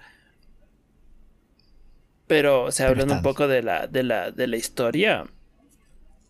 [2.27, 5.25] Pero, o sea, hablando un poco de la, de la, de la historia.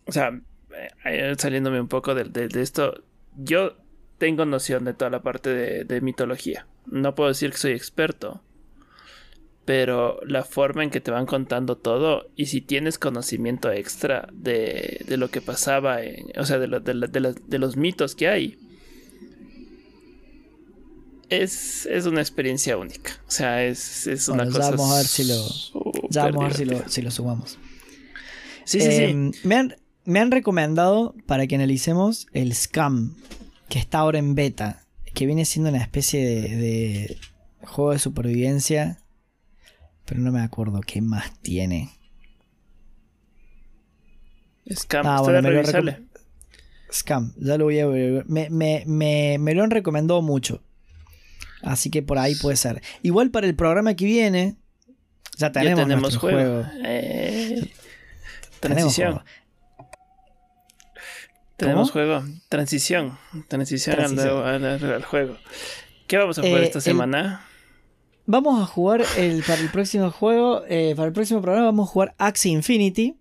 [0.06, 0.40] O sea,
[1.04, 3.02] eh, saliéndome un poco de, esto.
[3.36, 3.74] Yo
[4.18, 6.66] tengo noción de toda la parte de, mitología.
[6.86, 8.42] No puedo decir que soy experto.
[9.64, 12.30] Pero la forma en que te van contando todo.
[12.36, 15.98] Y si tienes conocimiento extra de, de lo que pasaba.
[16.36, 18.67] o sea, de, de los mitos que hay
[21.28, 23.12] es, es una experiencia única.
[23.26, 24.58] O sea, es, es una cosa.
[24.58, 27.58] Ya vamos a ver si lo, ya vamos a ver si lo, si lo sumamos.
[28.64, 29.04] Sí, sí, sí.
[29.04, 33.16] Em, me han, me han recomendado para que analicemos el Scam,
[33.68, 37.18] que está ahora en beta, que viene siendo una especie de,
[37.62, 38.98] juego de supervivencia,
[40.04, 41.90] pero no me acuerdo qué más tiene.
[44.70, 45.92] Scam, ah, bueno, me lo
[46.90, 48.24] Scam, ya lo voy a ver.
[48.26, 50.62] Me, me, me, me lo han recomendado mucho.
[51.62, 52.82] Así que por ahí puede ser.
[53.02, 54.56] Igual para el programa que viene,
[55.36, 56.64] ya tenemos, juego.
[56.84, 57.70] Eh,
[58.60, 59.22] transición.
[61.56, 62.24] Tenemos juego.
[62.48, 63.18] Transición.
[63.48, 65.36] Transición, Al, juego.
[66.06, 67.44] ¿Qué vamos a jugar eh, esta semana?
[68.26, 71.92] vamos a jugar el, para el próximo juego, eh, para el próximo programa vamos a
[71.92, 73.16] jugar Axie Infinity.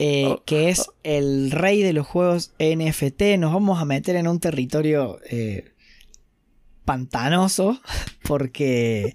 [0.00, 0.94] Oh, que es oh.
[1.02, 3.36] el rey de los juegos NFT.
[3.36, 5.18] Nos vamos a meter en un territorio
[6.88, 7.78] pantanoso
[8.26, 9.14] porque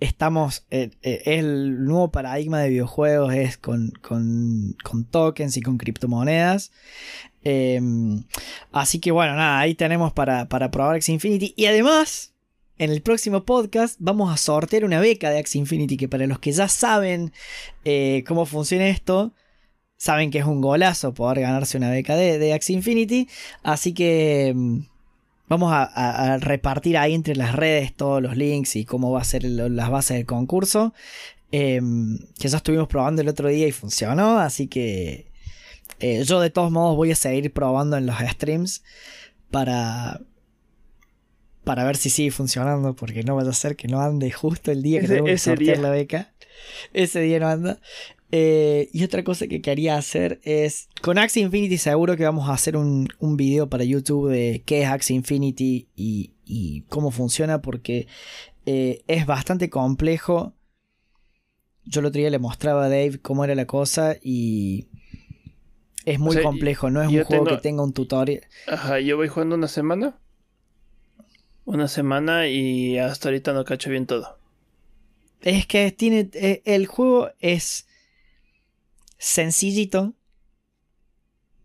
[0.00, 4.76] estamos, eh, eh, el nuevo paradigma de videojuegos es con, con,
[5.10, 6.72] tokens y con criptomonedas.
[7.42, 8.24] Em,
[8.70, 11.54] así que bueno, nada, ahí tenemos para, para probar X Infinity.
[11.56, 12.34] Y además,
[12.76, 16.38] en el próximo podcast vamos a sortear una beca de Axie Infinity que para los
[16.38, 17.32] que ya saben
[17.86, 19.32] eh, cómo funciona esto,
[19.96, 23.26] saben que es un golazo poder ganarse una beca de, de Infinity.
[23.62, 24.80] Así que mm,
[25.48, 29.44] vamos a, repartir ahí entre las redes todos los links y cómo va a ser
[29.44, 30.94] las bases del concurso.
[31.52, 34.38] Em, que ya estuvimos probando el otro día y funcionó.
[34.38, 35.30] Así que
[36.00, 38.82] eh, yo de todos modos voy a seguir probando en los streams
[39.50, 40.20] para
[41.66, 44.84] para ver si sigue funcionando, porque no vaya a ser que no ande justo el
[44.84, 46.32] día que tengo que sortear la beca.
[46.92, 47.80] Ese día no anda.
[48.32, 52.54] Eh, y otra cosa que quería hacer es, con Axie Infinity seguro que vamos a
[52.54, 58.08] hacer un, un video para YouTube de qué es Axie Infinity y, cómo funciona, porque
[58.66, 60.54] eh, es bastante complejo.
[61.84, 64.88] Yo el otro día le mostraba a Dave cómo era la cosa y
[66.04, 68.42] es muy complejo, no es un juego que tenga un tutorial.
[68.66, 70.18] Ajá, yo voy jugando una semana
[71.66, 74.38] una semana y hasta ahorita no cacho bien todo.
[75.42, 76.30] Es que tiene.
[76.32, 77.85] Eh, el juego es
[79.26, 80.14] sencillito.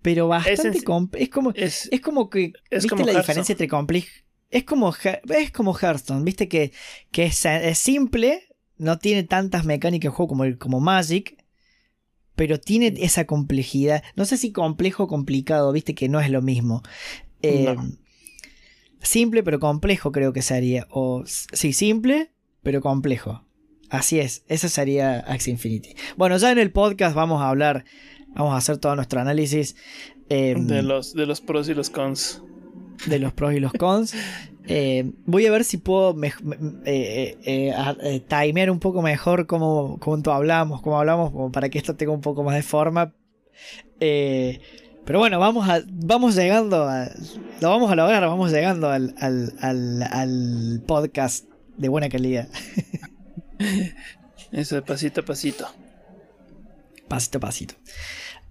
[0.02, 1.10] Pero bastante es, es como.
[1.14, 2.54] Es, como que.
[2.70, 4.08] Es ¿Viste la diferencia entre complejo?
[4.50, 6.74] Es como, es como Hearthstone, viste que,
[7.12, 11.42] que es, simple, no tiene tantas mecánicas de juego como, como Magic,
[12.36, 14.04] pero tiene esa complejidad.
[14.18, 16.84] No sé si complejo o complicado, viste que no es lo mismo.
[17.42, 17.78] Eh,
[19.02, 20.88] Simple pero complejo creo que sería.
[20.90, 22.32] O sí, simple
[22.62, 23.46] pero complejo.
[23.92, 25.96] Así es, eso sería Axie Infinity.
[26.16, 27.84] Bueno, ya en el podcast vamos a hablar,
[28.30, 29.76] vamos a hacer todo nuestro análisis.
[30.30, 32.42] Em, de, los, de los pros y los cons.
[33.06, 34.16] De los pros y los cons.
[34.68, 36.16] Eh, voy a ver si puedo
[36.86, 41.96] eh, eh, timear un poco mejor cómo, cómo hablamos, cómo hablamos, como para que esto
[41.96, 43.12] tenga un poco más de forma.
[44.00, 47.10] Pero bueno, vamos, a, vamos llegando a.
[47.60, 52.48] Lo vamos a lograr, vamos llegando al, al, podcast de buena calidad.
[54.52, 55.68] Eso de pasito a pasito.
[57.08, 57.76] Pasito a pasito.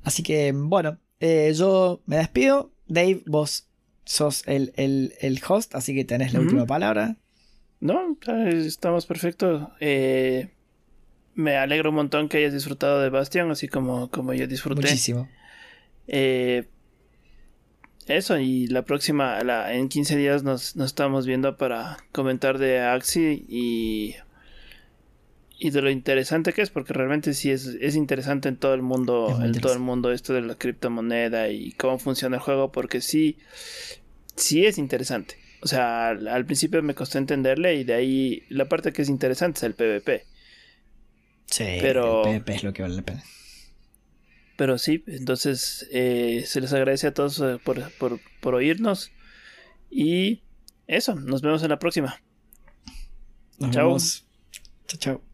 [0.03, 2.73] Así que, bueno, eh, yo me despido.
[2.87, 3.69] Dave, vos
[4.05, 7.17] sos el, host, así que tenés la última palabra.
[7.81, 8.17] No,
[8.49, 9.69] estamos perfectos.
[9.81, 10.51] Eh,
[11.35, 14.83] me alegro un montón que hayas disfrutado de Bastion, así como, como yo disfruté.
[14.83, 15.29] Muchísimo.
[16.09, 16.67] Eh,
[18.07, 19.39] eso, y la próxima,
[19.73, 24.17] en 15 días nos, estamos viendo para comentar de Axi y,
[25.63, 28.81] y de lo interesante que es, porque realmente sí es, es interesante en todo el
[28.81, 33.03] mundo, en todo el mundo esto de la criptomoneda y cómo funciona el juego, porque
[33.03, 33.37] sí,
[34.37, 35.37] sí es interesante.
[35.63, 39.59] O sea, al, principio me costó entenderle y de ahí la parte que es interesante
[39.59, 40.25] es el PvP.
[41.45, 42.25] Sí, pero...
[42.25, 43.23] el PvP es lo que vale la pena.
[44.57, 49.13] Pero sí, entonces eh, se les agradece a todos eh, por, oírnos.
[49.91, 50.41] Y
[50.87, 52.19] eso, nos vemos en la próxima.
[53.59, 53.99] Nos chao.
[54.87, 55.30] Chao, chao.